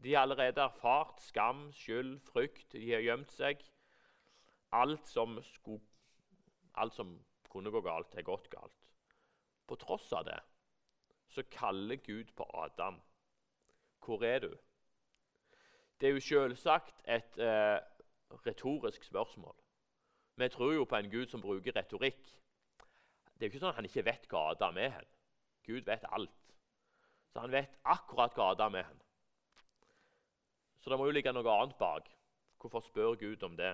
De 0.04 0.14
har 0.14 0.26
allerede 0.26 0.62
erfart 0.62 1.22
skam, 1.22 1.70
skyld, 1.74 2.20
frykt. 2.28 2.72
De 2.74 2.92
har 2.92 3.04
gjemt 3.06 3.32
seg. 3.32 3.62
Alt 4.76 5.08
som, 5.08 5.38
skulle, 5.44 5.82
alt 6.76 6.94
som 6.94 7.16
kunne 7.50 7.72
gå 7.72 7.82
galt, 7.82 8.16
er 8.16 8.28
gått 8.28 8.50
galt. 8.52 8.92
På 9.66 9.78
tross 9.80 10.12
av 10.14 10.28
det 10.28 10.42
så 11.36 11.44
kaller 11.52 11.96
Gud 11.96 12.32
på 12.36 12.46
Adam. 12.54 13.02
Hvor 14.06 14.24
er 14.24 14.40
du? 14.40 14.54
Det 16.00 16.10
er 16.10 16.14
jo 16.14 16.22
selvsagt 16.24 17.02
et 17.08 17.40
eh, 17.40 17.80
retorisk 18.46 19.04
spørsmål. 19.04 19.56
Vi 20.36 20.50
tror 20.50 20.74
jo 20.74 20.86
på 20.86 20.96
en 20.96 21.12
Gud 21.12 21.28
som 21.28 21.42
bruker 21.42 21.76
retorikk. 21.76 22.24
Det 23.36 23.46
er 23.46 23.48
jo 23.48 23.52
ikke 23.52 23.64
sånn 23.64 23.74
at 23.74 23.80
han 23.80 23.88
ikke 23.90 24.06
vet 24.06 24.28
hva 24.32 24.50
Adam 24.52 24.78
er. 24.80 25.08
Gud 25.68 25.88
vet 25.88 26.04
alt. 26.12 26.56
Så 27.32 27.44
han 27.44 27.52
vet 27.52 27.80
akkurat 27.84 28.36
hva 28.36 28.52
Adam 28.54 28.76
er 28.80 28.88
hen. 28.88 29.02
Så 30.86 30.90
det 30.90 30.98
må 31.00 31.06
jo 31.10 31.14
ligge 31.18 31.32
noe 31.34 31.50
annet 31.50 31.78
bak. 31.82 32.12
Hvorfor 32.62 32.84
spør 32.86 33.16
Gud 33.18 33.44
om 33.44 33.56
det? 33.58 33.72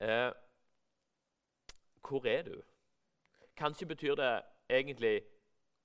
Eh, 0.00 0.30
hvor 2.08 2.26
er 2.30 2.42
du? 2.46 2.62
Kanskje 3.56 3.86
betyr 3.86 4.14
det 4.14 4.42
egentlig 4.70 5.22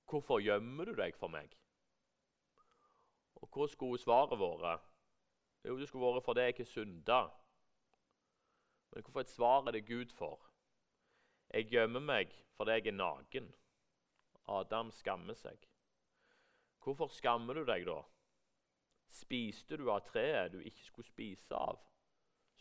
'Hvorfor 0.06 0.38
gjemmer 0.38 0.84
du 0.84 0.94
deg 0.94 1.16
for 1.16 1.28
meg?' 1.28 1.56
Og 3.34 3.48
hvor 3.48 3.66
skulle 3.66 3.98
svaret 3.98 4.38
vært? 4.38 4.86
Jo, 5.64 5.78
det 5.78 5.88
skulle 5.88 6.06
vært 6.06 6.24
'fordi 6.24 6.40
jeg 6.40 6.48
ikke 6.48 6.64
synda'. 6.64 7.30
Men 8.90 9.02
hvorfor 9.02 9.20
et 9.20 9.30
svar 9.30 9.66
er 9.66 9.70
det 9.70 9.86
Gud 9.86 10.10
for? 10.12 10.50
Jeg 11.50 11.66
gjemmer 11.66 12.00
meg 12.00 12.44
fordi 12.56 12.70
jeg 12.70 12.86
er 12.86 12.92
naken. 12.92 13.54
Adam 14.48 14.90
skammer 14.90 15.34
seg. 15.34 15.58
Hvorfor 16.78 17.06
skammer 17.06 17.54
du 17.54 17.64
deg, 17.64 17.86
da? 17.86 18.02
Spiste 19.10 19.76
du 19.76 19.88
av 19.90 20.04
treet 20.06 20.52
du 20.52 20.60
ikke 20.62 20.84
skulle 20.86 21.10
spise 21.10 21.56
av? 21.56 21.80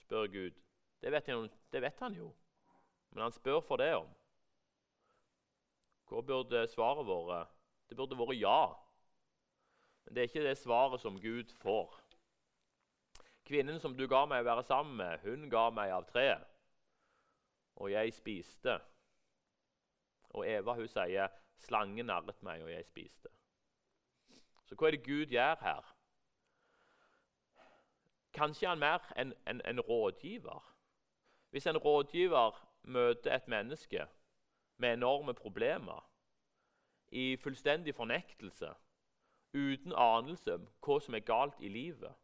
spør 0.09 0.27
Gud. 0.27 0.55
Det 1.01 1.12
vet, 1.12 1.27
han, 1.27 1.49
det 1.71 1.81
vet 1.81 1.99
han 1.99 2.15
jo, 2.17 2.31
men 3.12 3.23
han 3.23 3.31
spør 3.31 3.62
for 3.62 3.77
det 3.79 3.91
om. 3.95 4.09
Hva 6.09 6.21
burde 6.25 6.65
svaret 6.71 7.05
vært? 7.07 7.53
Det 7.89 7.97
burde 7.97 8.17
vært 8.17 8.39
ja. 8.39 8.62
Men 10.05 10.15
det 10.15 10.21
er 10.21 10.31
ikke 10.31 10.45
det 10.47 10.57
svaret 10.57 11.01
som 11.01 11.19
Gud 11.21 11.53
får. 11.62 11.93
Kvinnen 13.45 13.79
som 13.81 13.95
du 13.97 14.07
ga 14.09 14.23
meg 14.29 14.43
å 14.43 14.49
være 14.49 14.65
sammen 14.65 14.97
med, 14.97 15.21
hun 15.25 15.47
ga 15.49 15.69
meg 15.73 15.93
av 15.93 16.07
treet, 16.09 16.45
og 17.77 17.93
jeg 17.93 18.13
spiste. 18.17 18.75
Og 20.33 20.45
Eva 20.45 20.75
hun 20.77 20.89
sier, 20.89 21.29
'Slangen 21.59 22.05
narret 22.05 22.43
meg, 22.43 22.62
og 22.63 22.71
jeg 22.71 22.85
spiste'. 22.85 23.31
Så 24.65 24.75
hva 24.75 24.88
er 24.88 24.91
det 24.97 25.05
Gud 25.05 25.33
gjør 25.33 25.57
her? 25.62 25.95
Kanskje 28.39 28.65
er 28.65 28.69
han 28.69 28.80
mer 28.80 29.08
en, 29.19 29.34
en, 29.47 29.62
en 29.65 29.80
rådgiver. 29.80 30.75
Hvis 31.49 31.67
en 31.67 31.78
rådgiver 31.78 32.67
møter 32.84 33.36
et 33.36 33.47
menneske 33.47 34.06
med 34.78 34.93
enorme 34.93 35.34
problemer, 35.34 36.06
i 37.12 37.38
fullstendig 37.38 37.95
fornektelse, 37.95 38.69
uten 39.54 39.93
anelse 39.97 40.54
om 40.54 40.67
hva 40.86 40.99
som 41.04 41.17
er 41.17 41.25
galt 41.25 41.60
i 41.60 41.71
livet, 41.73 42.15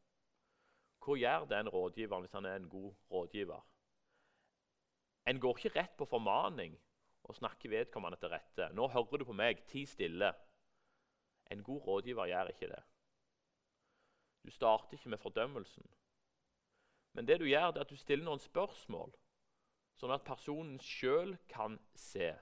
hva 1.03 1.17
gjør 1.19 1.49
den 1.51 1.69
rådgiveren 1.73 2.23
hvis 2.23 2.37
han 2.37 2.45
er 2.45 2.55
en 2.61 2.69
god 2.69 2.93
rådgiver? 3.11 3.67
En 5.27 5.39
går 5.39 5.57
ikke 5.57 5.79
rett 5.79 5.97
på 5.97 6.05
formaning 6.05 6.79
og 7.23 7.35
snakker 7.35 7.69
vedkommende 7.69 8.17
til 8.21 8.29
rette. 8.29 8.69
'Nå 8.71 8.87
hører 8.87 9.17
du 9.17 9.25
på 9.25 9.33
meg, 9.33 9.67
ti 9.67 9.85
stille.' 9.85 10.33
En 11.51 11.63
god 11.63 11.81
rådgiver 11.87 12.25
gjør 12.25 12.47
ikke 12.47 12.67
det. 12.67 12.83
Du 14.45 14.51
starter 14.51 14.93
ikke 14.93 15.09
med 15.09 15.17
fordømmelsen. 15.17 15.85
Men 17.15 17.27
det 17.27 17.39
du 17.39 17.45
gjør, 17.47 17.71
det 17.71 17.79
er 17.79 17.87
at 17.87 17.89
du 17.89 17.99
stiller 17.99 18.27
noen 18.27 18.41
spørsmål, 18.43 19.13
sånn 19.95 20.11
at 20.11 20.25
personen 20.27 20.75
sjøl 20.83 21.37
kan 21.47 21.77
se. 21.95 22.33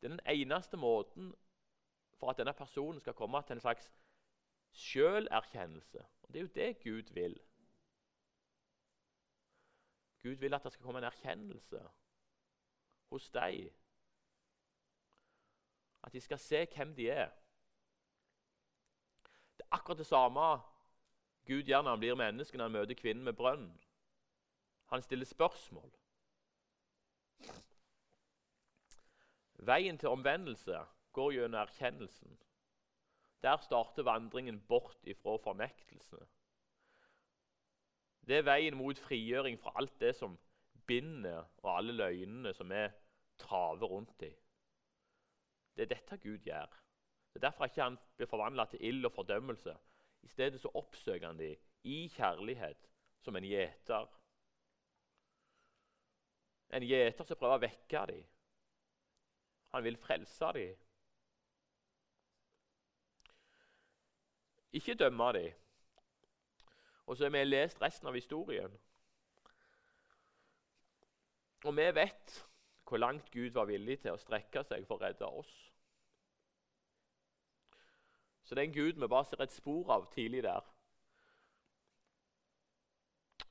Det 0.00 0.08
er 0.08 0.14
den 0.14 0.22
eneste 0.32 0.80
måten 0.80 1.34
for 2.16 2.32
at 2.32 2.40
denne 2.40 2.54
personen 2.56 3.00
skal 3.04 3.16
komme 3.18 3.42
til 3.44 3.58
en 3.58 3.60
slags 3.60 3.90
sjølerkjennelse. 4.72 6.06
Og 6.22 6.32
det 6.32 6.40
er 6.40 6.46
jo 6.46 6.54
det 6.56 6.70
Gud 6.80 7.12
vil. 7.12 7.36
Gud 10.22 10.40
vil 10.40 10.54
at 10.54 10.64
det 10.64 10.72
skal 10.72 10.84
komme 10.86 11.02
en 11.02 11.10
erkjennelse 11.10 11.84
hos 13.12 13.28
deg. 13.36 13.68
At 16.02 16.16
de 16.16 16.20
skal 16.20 16.40
se 16.40 16.66
hvem 16.74 16.96
de 16.96 17.10
er. 17.10 17.30
Det 19.58 19.68
er 19.68 19.76
akkurat 19.76 19.98
det 19.98 20.06
samme 20.06 20.50
Gud 21.46 21.62
gjør 21.62 21.82
når 21.82 21.90
han 21.90 22.00
blir 22.00 22.14
menneske, 22.14 22.56
når 22.56 22.64
han 22.64 22.72
møter 22.72 22.94
kvinnen 22.94 23.24
med 23.24 23.32
brønnen. 23.32 23.81
Han 24.92 25.02
stiller 25.02 25.24
spørsmål. 25.24 25.92
Veien 29.64 29.98
til 29.98 30.12
omvendelse 30.12 30.82
går 31.16 31.30
gjennom 31.32 31.62
erkjennelsen. 31.62 32.34
Der 33.42 33.56
starter 33.64 34.04
vandringen 34.04 34.60
bort 34.68 34.98
ifra 35.08 35.38
fornektelsene. 35.40 36.28
Det 38.28 38.36
er 38.36 38.46
veien 38.46 38.76
mot 38.76 39.00
frigjøring 39.06 39.56
fra 39.64 39.72
alt 39.80 39.96
det 40.00 40.12
som 40.20 40.36
binder, 40.86 41.48
og 41.64 41.76
alle 41.78 41.96
løgnene 41.96 42.52
som 42.54 42.68
vi 42.68 42.84
traver 43.40 43.88
rundt 43.96 44.28
i. 44.28 44.34
Det 45.76 45.86
er 45.86 45.94
dette 45.94 46.20
Gud 46.20 46.44
gjør. 46.44 46.68
Det 47.32 47.40
er 47.40 47.48
derfor 47.48 47.64
ikke 47.64 47.88
han 47.88 48.00
blir 48.16 48.28
forvandla 48.28 48.68
til 48.68 48.84
ild 48.92 49.08
og 49.08 49.16
fordømmelse, 49.16 49.72
i 50.22 50.28
stedet 50.28 50.60
så 50.60 50.70
oppsøker 50.74 51.26
han 51.26 51.38
dem 51.38 51.56
i 51.82 52.08
kjærlighet, 52.12 52.90
som 53.24 53.36
en 53.36 53.48
gjeter. 53.48 54.10
En 56.72 56.84
gjeter 56.86 57.26
som 57.28 57.36
prøver 57.36 57.58
å 57.58 57.64
vekke 57.66 58.04
dem. 58.08 58.22
Han 59.72 59.84
vil 59.84 59.98
frelse 60.00 60.52
dem. 60.56 60.78
Ikke 64.72 64.96
dømme 64.96 65.32
dem. 65.36 65.52
Og 67.06 67.16
så 67.16 67.24
har 67.24 67.34
vi 67.34 67.44
lest 67.44 67.80
resten 67.82 68.08
av 68.08 68.16
historien. 68.16 68.72
Og 71.64 71.76
vi 71.76 71.90
vet 71.94 72.38
hvor 72.88 73.00
langt 73.00 73.30
Gud 73.30 73.52
var 73.56 73.68
villig 73.68 74.00
til 74.02 74.12
å 74.12 74.20
strekke 74.20 74.64
seg 74.68 74.86
for 74.88 74.98
å 74.98 75.04
redde 75.06 75.28
oss. 75.28 75.52
Så 78.44 78.56
det 78.56 78.64
er 78.64 78.68
en 78.68 78.74
Gud 78.74 79.00
vi 79.00 79.08
bare 79.08 79.28
ser 79.28 79.40
et 79.44 79.54
spor 79.54 79.92
av 79.94 80.08
tidlig 80.12 80.42
der. 80.44 80.66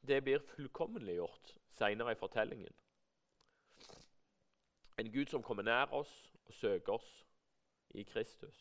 Det 0.06 0.20
blir 0.26 0.46
fullkommenliggjort 0.52 1.56
seinere 1.78 2.14
i 2.14 2.20
fortellingen. 2.20 2.74
En 5.02 5.10
Gud 5.12 5.32
som 5.32 5.42
kommer 5.44 5.66
nær 5.66 5.90
oss 5.98 6.12
og 6.46 6.54
søker 6.54 6.94
oss 6.94 7.10
i 7.98 8.04
Kristus. 8.04 8.58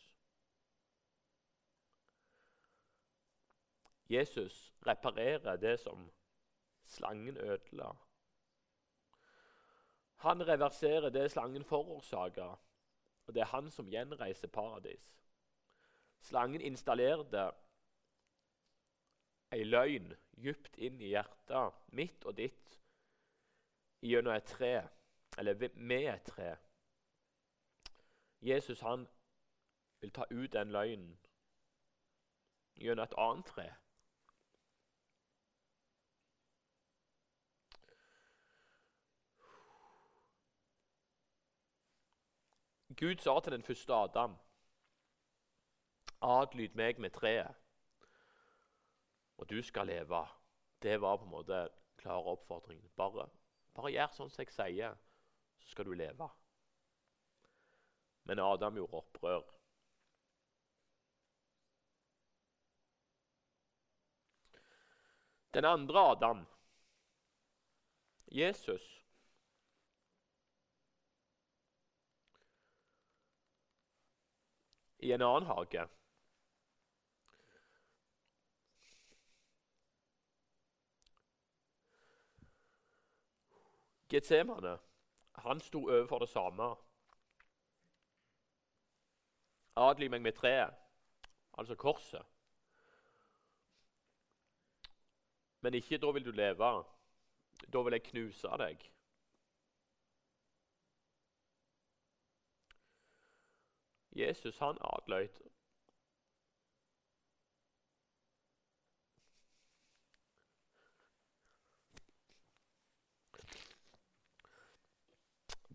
Jesus 4.09 4.73
reparerer 4.87 5.55
det 5.55 5.79
som 5.79 6.07
slangen 6.85 7.37
ødela. 7.37 7.91
Han 10.15 10.47
reverserer 10.47 11.09
det 11.09 11.31
slangen 11.31 11.63
forårsaka, 11.63 12.47
og 13.25 13.33
det 13.35 13.41
er 13.41 13.53
han 13.53 13.69
som 13.71 13.89
gjenreiser 13.89 14.47
paradis. 14.47 15.13
Slangen 16.21 16.61
installerte 16.61 17.51
ei 19.51 19.61
løgn 19.63 20.09
dypt 20.41 20.77
inn 20.77 20.97
i 21.01 21.13
hjertet, 21.13 21.77
mitt 21.93 22.25
og 22.25 22.37
ditt, 22.37 22.77
gjennom 24.01 24.33
et 24.33 24.49
tre, 24.49 24.75
eller 25.37 25.69
med 25.75 26.13
et 26.13 26.23
tre. 26.23 26.55
Jesus 28.41 28.79
han 28.79 29.07
vil 29.99 30.11
ta 30.11 30.25
ut 30.31 30.53
den 30.53 30.71
løgnen 30.71 31.19
gjennom 32.75 33.03
et 33.03 33.13
annet 33.17 33.45
tre. 33.45 33.67
Gud 42.97 43.17
sa 43.17 43.39
til 43.39 43.51
den 43.51 43.63
første 43.63 43.93
Adam 43.93 44.37
Adlyd 46.21 46.75
meg 46.77 46.99
med 46.99 47.09
treet, 47.09 47.55
og 49.37 49.49
du 49.49 49.61
skal 49.61 49.87
leve. 49.87 50.27
Det 50.81 51.01
var 51.01 51.17
på 51.17 51.23
en 51.23 51.31
måte 51.31 51.69
klare 51.97 52.23
oppfordringen. 52.35 52.91
Bare, 52.95 53.25
bare 53.73 53.91
gjør 53.91 54.13
sånn 54.13 54.29
som 54.29 54.43
jeg 54.43 54.53
sier, 54.53 54.99
så 55.61 55.69
skal 55.69 55.85
du 55.85 55.93
leve. 55.93 56.29
Men 58.23 58.39
Adam 58.39 58.75
gjorde 58.75 58.97
opprør. 58.97 59.43
Den 65.53 65.65
andre 65.65 65.99
Adam, 65.99 66.45
Jesus 68.31 69.01
i 75.01 75.11
en 75.11 75.21
annen 75.21 75.47
hage. 75.47 75.87
Getsemane, 84.11 84.79
han 85.35 85.59
sto 85.59 85.89
overfor 85.89 86.19
det 86.19 86.29
samme. 86.29 86.75
Adly 89.75 90.07
meg 90.07 90.21
med 90.21 90.35
treet, 90.35 90.73
altså 91.57 91.75
korset. 91.75 92.25
Men 95.61 95.73
ikke 95.73 95.97
da 95.97 96.11
vil 96.11 96.25
du 96.25 96.31
leve. 96.31 96.71
Da 97.73 97.81
vil 97.81 97.93
jeg 97.93 98.03
knuse 98.03 98.57
deg. 98.57 98.91
Jesus 104.15 104.57
han 104.57 104.77
adløyt. 104.81 105.41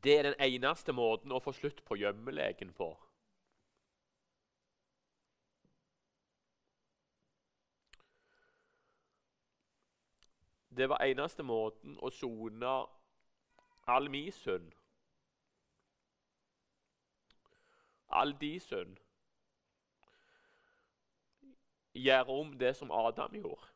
Det 0.05 0.19
er 0.19 0.23
den 0.23 0.41
eneste 0.41 0.93
måten 0.93 1.33
å 1.33 1.41
få 1.41 1.53
slutt 1.57 1.85
på 1.85 1.97
gjemmelegen 1.97 2.73
på. 2.77 2.91
Det 10.77 10.89
var 10.93 11.05
eneste 11.05 11.43
måten 11.43 11.97
å 12.05 12.11
sone 12.13 12.75
all 13.87 14.11
min 14.13 14.33
synd 14.33 14.75
all 18.09 18.37
de 18.41 18.61
synd. 18.61 18.97
Gjøre 21.95 22.25
om 22.41 22.59
det 22.59 22.77
som 22.77 22.91
Adam 22.93 23.35
gjorde. 23.35 23.73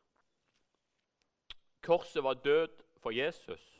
Korset 1.81 2.23
var 2.23 2.33
død 2.33 2.83
for 3.01 3.11
Jesus. 3.11 3.70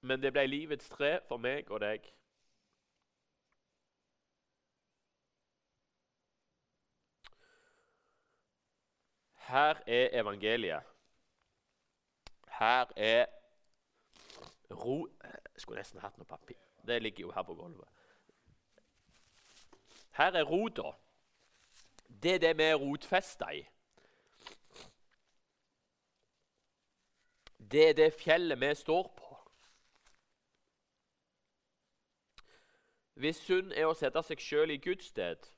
Men 0.00 0.22
det 0.22 0.32
ble 0.32 0.46
livets 0.46 0.88
tre 0.88 1.18
for 1.28 1.36
meg 1.36 1.70
og 1.70 1.82
deg. 1.84 2.06
Her 9.50 9.82
er 9.86 10.20
evangeliet. 10.20 10.82
Her 12.60 12.92
er 12.96 13.26
ro 14.70 15.08
jeg 15.22 15.62
skulle 15.62 15.80
nesten 15.80 16.00
hatt 16.00 16.16
noe 16.18 16.28
papir. 16.28 16.56
Det 16.86 17.02
ligger 17.02 17.26
jo 17.26 17.32
her 17.34 17.42
på 17.42 17.54
gulvet. 17.54 17.88
Her 20.16 20.38
er 20.38 20.44
rota. 20.44 20.92
Det 22.22 22.34
er 22.34 22.38
det 22.38 22.56
vi 22.58 22.62
er 22.62 22.78
rotfesta 22.80 23.50
i. 23.52 23.64
Det 27.72 27.88
er 27.88 27.92
det 27.92 28.12
fjellet 28.14 28.60
vi 28.60 28.74
står 28.74 29.12
på. 29.16 29.36
Hvis 33.20 33.36
synd 33.44 33.72
er 33.76 33.84
å 33.84 33.96
sette 33.96 34.22
seg 34.24 34.40
sjøl 34.40 34.70
i 34.72 34.78
Guds 34.80 35.10
sted, 35.12 35.48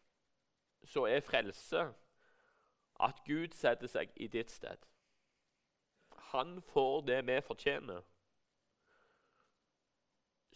så 0.82 1.04
er 1.06 1.22
frelse 1.22 1.84
at 3.06 3.20
Gud 3.26 3.54
setter 3.54 3.90
seg 3.90 4.10
i 4.16 4.26
ditt 4.26 4.50
sted. 4.50 4.82
Han 6.32 6.56
får 6.72 7.04
det 7.06 7.20
vi 7.28 7.38
fortjener. 7.46 8.02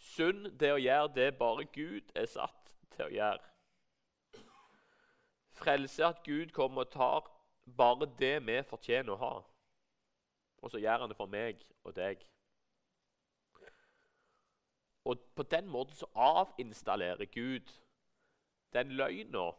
Synd 0.03 0.51
det 0.59 0.73
å 0.73 0.81
gjøre 0.81 1.13
det 1.15 1.29
bare 1.39 1.69
Gud 1.71 2.11
er 2.15 2.27
satt 2.27 2.75
til 2.97 3.07
å 3.07 3.13
gjøre. 3.15 4.43
Frelse 5.57 6.11
at 6.11 6.23
Gud 6.27 6.51
kommer 6.51 6.83
og 6.83 6.91
tar 6.91 7.31
bare 7.77 8.11
det 8.19 8.35
vi 8.49 8.59
fortjener 8.67 9.15
å 9.15 9.21
ha. 9.23 9.35
Og 10.59 10.75
så 10.75 10.83
gjør 10.83 11.05
han 11.05 11.13
det 11.13 11.19
for 11.23 11.31
meg 11.31 11.63
og 11.85 11.95
deg. 11.95 12.19
Og 15.07 15.19
på 15.35 15.43
den 15.43 15.69
måten 15.71 15.95
så 15.95 16.07
avinstallerer 16.15 17.25
Gud 17.31 17.71
den 18.75 18.91
løgna 18.99 19.51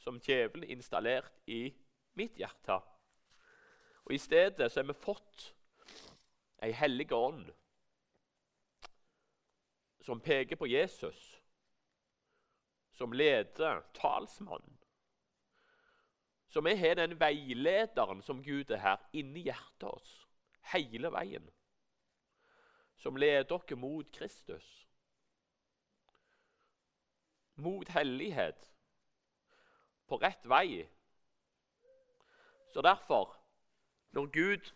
som 0.00 0.20
djevelen 0.20 0.64
er 0.64 0.72
installert 0.72 1.32
i 1.46 1.74
mitt 2.16 2.38
hjerte. 2.40 2.78
Og 4.06 4.14
I 4.14 4.18
stedet 4.18 4.70
så 4.72 4.80
har 4.80 4.88
vi 4.88 4.96
fått 4.96 5.50
ei 6.64 6.72
hellig 6.72 7.10
ånd 7.12 7.50
som 10.00 10.20
peker 10.24 10.56
på 10.56 10.66
Jesus, 10.66 11.20
som 12.96 13.12
leder, 13.12 13.82
talsmannen. 13.92 14.78
Så 16.48 16.64
vi 16.64 16.72
har 16.80 16.96
den 16.96 17.18
veilederen 17.20 18.22
som 18.24 18.40
Gud 18.42 18.70
er 18.72 18.80
her, 18.80 19.02
inni 19.12 19.44
hjertet 19.50 19.84
oss, 19.90 20.14
hele 20.72 21.12
veien. 21.12 21.44
Som 22.98 23.16
leder 23.16 23.46
dere 23.46 23.76
mot 23.78 24.12
Kristus. 24.12 24.66
Mot 27.56 27.88
hellighet. 27.88 28.72
På 30.06 30.16
rett 30.16 30.48
vei. 30.48 30.88
Så 32.72 32.82
derfor, 32.82 33.36
når 34.10 34.26
Gud 34.26 34.72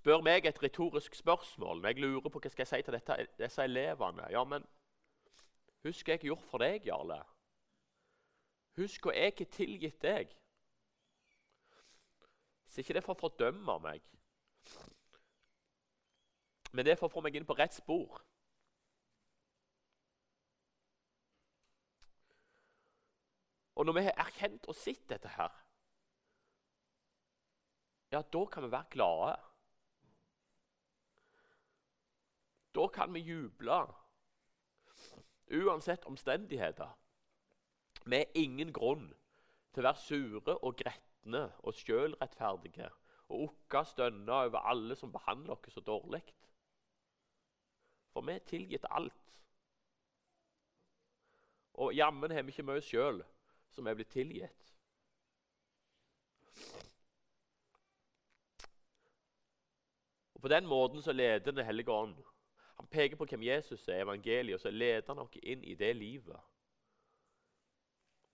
spør 0.00 0.22
meg 0.24 0.46
et 0.48 0.62
retorisk 0.62 1.14
spørsmål 1.14 1.80
når 1.80 1.88
jeg 1.88 2.00
lurer 2.00 2.32
på 2.32 2.40
hva 2.40 2.50
skal 2.52 2.64
jeg 2.64 2.70
si 2.70 2.86
til 2.86 2.96
dette, 2.96 3.16
disse 3.38 3.64
elevene. 3.64 4.28
Ja, 4.32 4.44
men 4.44 4.64
husk 5.84 6.08
hva 6.08 6.16
jeg 6.16 6.30
gjort 6.30 6.46
for 6.48 6.62
deg, 6.62 6.86
Jarle. 6.88 7.20
Husk 8.80 9.04
hva 9.04 9.16
jeg 9.16 9.34
har 9.38 9.50
tilgitt 9.52 10.00
deg. 10.02 10.32
Så 12.70 12.80
ikke 12.80 12.94
det 12.94 13.02
er 13.02 13.08
for 13.08 13.18
å 13.18 13.24
fordømme 13.26 13.76
meg, 13.82 14.00
men 16.72 16.84
det 16.86 16.92
er 16.92 17.00
for 17.00 17.10
å 17.10 17.14
få 17.14 17.22
meg 17.24 17.36
inn 17.36 17.46
på 17.48 17.56
rett 17.58 17.74
spor. 17.74 18.20
Og 23.80 23.86
når 23.86 23.96
vi 23.96 24.04
har 24.06 24.18
erkjent 24.26 24.66
og 24.68 24.76
sett 24.76 25.06
dette 25.08 25.30
her, 25.38 25.54
ja, 28.10 28.20
da 28.22 28.42
kan 28.50 28.66
vi 28.66 28.72
være 28.72 28.90
glade. 28.90 29.36
Da 32.74 32.86
kan 32.92 33.14
vi 33.14 33.22
juble. 33.24 33.78
Uansett 35.50 36.04
omstendigheter. 36.06 36.90
Har 38.10 38.34
ingen 38.34 38.72
grunn 38.74 39.08
til 39.72 39.82
å 39.82 39.88
være 39.88 40.02
sure 40.02 40.56
og 40.58 40.76
gretne 40.78 41.46
og 41.62 41.78
sjølrettferdige 41.78 42.90
og 43.30 43.46
okke 43.46 43.84
stønne 43.86 44.42
over 44.48 44.66
alle 44.66 44.96
som 44.98 45.12
behandler 45.14 45.54
oss 45.54 45.74
så 45.74 45.82
dårlig. 45.86 46.22
For 48.12 48.26
vi 48.26 48.32
er 48.32 48.46
tilgitt 48.46 48.86
alt. 48.90 49.14
Og 51.80 51.94
jammen 51.94 52.30
har 52.30 52.42
vi 52.42 52.52
ikke 52.52 52.66
mye 52.66 52.82
sjøl 52.84 53.22
som 53.70 53.86
er 53.86 53.94
blitt 53.94 54.10
tilgitt. 54.12 54.74
Og 60.34 60.42
På 60.42 60.48
den 60.48 60.66
måten 60.66 61.02
så 61.02 61.12
leder 61.12 61.52
Den 61.52 61.64
hellige 61.64 61.92
ånd. 61.92 62.16
Han 62.76 62.86
peker 62.86 63.16
på 63.16 63.24
hvem 63.24 63.42
Jesus 63.42 63.88
er, 63.88 64.02
evangeliet, 64.02 64.54
og 64.54 64.60
så 64.60 64.70
leder 64.70 65.04
han 65.06 65.18
oss 65.18 65.36
inn 65.42 65.64
i 65.64 65.74
det 65.74 65.96
livet. 65.96 66.40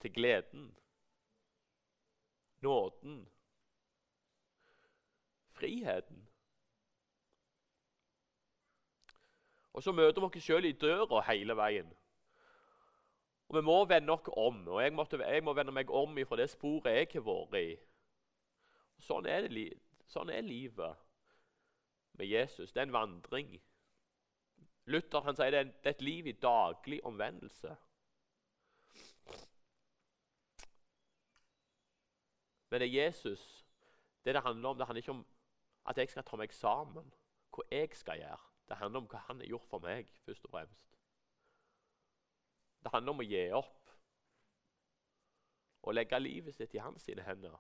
Til 0.01 0.12
gleden, 0.12 0.77
nåden, 2.62 3.29
friheten. 5.51 6.29
Og 9.77 9.85
så 9.85 9.93
møter 9.93 10.22
vi 10.24 10.39
oss 10.41 10.45
sjøl 10.45 10.64
i 10.64 10.72
døra 10.72 11.20
hele 11.29 11.57
veien. 11.57 11.89
Og 13.49 13.59
vi 13.59 13.62
må 13.62 13.77
vende 13.85 14.14
oss 14.14 14.31
om. 14.33 14.62
Og 14.68 14.81
jeg, 14.83 14.93
måtte, 14.97 15.20
jeg 15.20 15.45
må 15.45 15.53
vende 15.55 15.74
meg 15.77 15.91
om 15.93 16.16
fra 16.27 16.39
det 16.41 16.49
sporet 16.51 16.97
jeg 16.97 17.11
har 17.12 17.27
vært 17.27 17.59
i. 17.61 17.74
Sånn 19.05 19.29
er, 19.29 19.51
det, 19.53 19.66
sånn 20.09 20.33
er 20.33 20.47
livet 20.47 20.97
med 22.16 22.27
Jesus. 22.27 22.72
Det 22.72 22.81
er 22.81 22.89
en 22.89 22.97
vandring. 22.97 23.53
Luther 24.89 25.27
han 25.27 25.37
sier 25.37 25.53
det 25.53 25.61
er, 25.61 25.74
et 25.93 26.03
liv 26.03 26.33
i 26.33 26.39
daglig 26.41 27.03
omvendelse. 27.05 27.77
Men 32.70 32.83
det 32.83 32.89
er 32.89 32.99
Jesus 33.05 33.45
det 34.24 34.35
det 34.35 34.43
handler 34.43 34.72
om. 34.72 34.79
Det 34.79 34.87
handler 34.89 35.05
ikke 35.05 35.18
om 35.20 35.27
at 35.87 35.99
jeg 36.01 36.11
skal 36.11 36.24
ta 36.27 36.41
meg 36.41 36.55
sammen, 36.55 37.12
hva 37.55 37.62
jeg 37.70 37.93
skal 37.95 38.24
gjøre. 38.24 38.45
Det 38.66 38.78
handler 38.80 39.02
om 39.02 39.08
hva 39.10 39.22
han 39.28 39.40
har 39.42 39.50
gjort 39.50 39.68
for 39.70 39.84
meg, 39.84 40.10
først 40.26 40.46
og 40.48 40.54
fremst. 40.54 40.96
Det 42.82 42.92
handler 42.94 43.14
om 43.14 43.22
å 43.22 43.26
gi 43.26 43.42
opp 43.54 43.92
og 45.86 45.94
legge 45.94 46.18
livet 46.18 46.54
sitt 46.54 46.74
i 46.74 46.82
hans 46.82 47.06
sine 47.06 47.22
hender. 47.26 47.54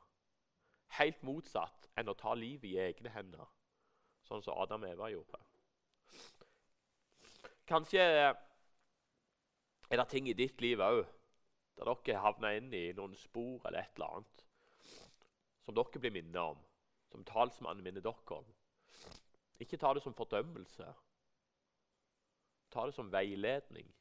Helt 0.98 1.22
motsatt 1.26 1.88
enn 1.98 2.10
å 2.10 2.16
ta 2.18 2.34
livet 2.34 2.70
i 2.70 2.78
egne 2.82 3.10
hender, 3.14 3.46
sånn 4.26 4.42
som 4.42 4.58
Adam 4.58 4.86
og 4.86 4.90
Eva 4.90 5.10
gjorde. 5.12 5.40
Kanskje 7.66 8.02
er 8.02 8.34
det 9.90 10.08
ting 10.10 10.28
i 10.30 10.34
ditt 10.38 10.60
liv 10.62 10.82
òg 10.82 11.04
der 11.76 11.90
dere 11.90 12.22
havner 12.24 12.56
inn 12.56 12.70
i 12.74 12.92
noen 12.96 13.14
spor 13.18 13.66
eller 13.66 13.82
et 13.82 13.98
eller 13.98 14.18
annet 14.18 14.44
som 15.66 15.74
dere 15.74 16.00
blir 16.00 16.14
minnet 16.14 16.40
om, 16.40 16.60
som 17.10 17.26
talsmannen 17.26 17.84
minner 17.84 18.04
dere 18.04 18.38
om. 18.38 18.46
Ikke 19.60 19.76
ta 19.76 19.94
det 19.94 20.02
som 20.02 20.14
fordømmelse. 20.14 20.94
Ta 22.70 22.86
det 22.86 22.94
som 22.94 23.12
veiledning. 23.12 23.94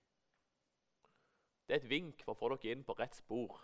Det 1.68 1.74
er 1.74 1.80
et 1.82 1.90
vink 1.90 2.24
for 2.24 2.36
å 2.36 2.40
få 2.40 2.50
dere 2.54 2.76
inn 2.76 2.84
på 2.86 2.96
rett 3.00 3.16
spor. 3.16 3.58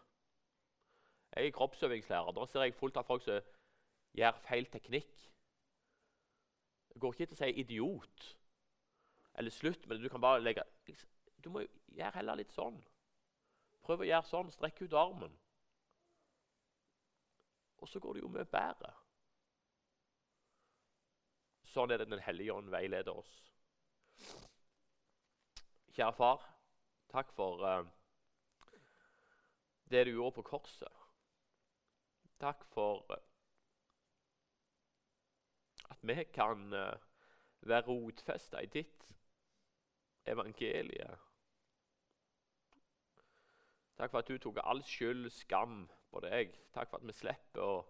Jeg 1.35 1.47
er 1.47 1.55
kroppsøvingslærer. 1.55 2.31
Da 2.35 2.45
ser 2.45 2.65
jeg 2.65 2.75
fullt 2.75 2.97
av 2.97 3.07
folk 3.07 3.23
som 3.23 3.41
gjør 4.17 4.39
feil 4.47 4.67
teknikk. 4.71 5.27
Det 6.91 6.99
går 6.99 7.13
ikke 7.13 7.25
til 7.25 7.37
å 7.37 7.41
si 7.43 7.51
'idiot' 7.61 8.37
eller 9.33 9.51
'slutt', 9.51 9.87
men 9.87 10.01
du 10.01 10.09
kan 10.09 10.21
bare 10.21 10.43
legge 10.43 10.63
Du 11.43 11.49
må 11.49 11.65
gjøre 11.87 12.11
heller 12.11 12.35
litt 12.35 12.51
sånn. 12.51 12.83
Prøv 13.81 13.99
å 13.99 14.05
gjøre 14.05 14.27
sånn. 14.29 14.51
Strekk 14.51 14.81
ut 14.81 14.93
armen. 14.93 15.39
Og 17.77 17.89
så 17.89 17.99
går 17.99 18.13
det 18.13 18.21
jo 18.21 18.27
mye 18.27 18.45
bedre. 18.45 18.93
Sånn 21.71 21.91
er 21.91 22.01
det 22.01 22.09
Den 22.11 22.19
hellige 22.19 22.53
ånd 22.53 22.71
veileder 22.73 23.15
oss. 23.15 23.35
Kjære 25.95 26.15
far. 26.17 26.43
Takk 27.11 27.31
for 27.35 27.63
uh, 27.63 27.85
det 29.91 30.05
du 30.07 30.11
gjorde 30.11 30.35
på 30.39 30.47
korset. 30.47 30.99
Takk 32.39 32.63
for 32.71 33.05
uh, 33.11 33.17
at 35.91 36.03
vi 36.07 36.23
kan 36.33 36.73
uh, 36.73 36.95
være 37.61 37.87
rotfesta 37.87 38.63
i 38.63 38.71
ditt 38.71 39.07
evangelie. 40.25 41.09
Takk 43.97 44.11
for 44.11 44.19
at 44.19 44.27
du 44.27 44.37
tok 44.37 44.59
all 44.63 44.83
skyld, 44.83 45.29
skam 45.29 45.89
på 46.11 46.23
deg. 46.23 46.55
Takk 46.73 46.89
for 46.89 46.99
at 46.99 47.07
vi 47.07 47.15
slipper 47.15 47.63
å 47.63 47.81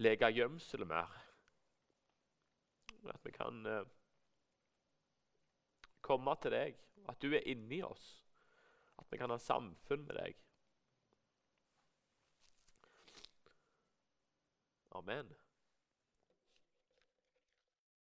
leke 0.00 0.32
gjemsel 0.32 0.88
mer. 0.88 1.29
At 3.08 3.24
vi 3.24 3.32
kan 3.32 3.64
komme 6.04 6.36
til 6.42 6.52
deg, 6.52 6.78
at 7.08 7.22
du 7.22 7.32
er 7.32 7.46
inni 7.48 7.80
oss. 7.86 8.20
At 9.00 9.08
vi 9.10 9.18
kan 9.20 9.32
ha 9.32 9.38
samfunn 9.40 10.04
med 10.06 10.18
deg. 10.20 10.40
Amen. 15.00 15.30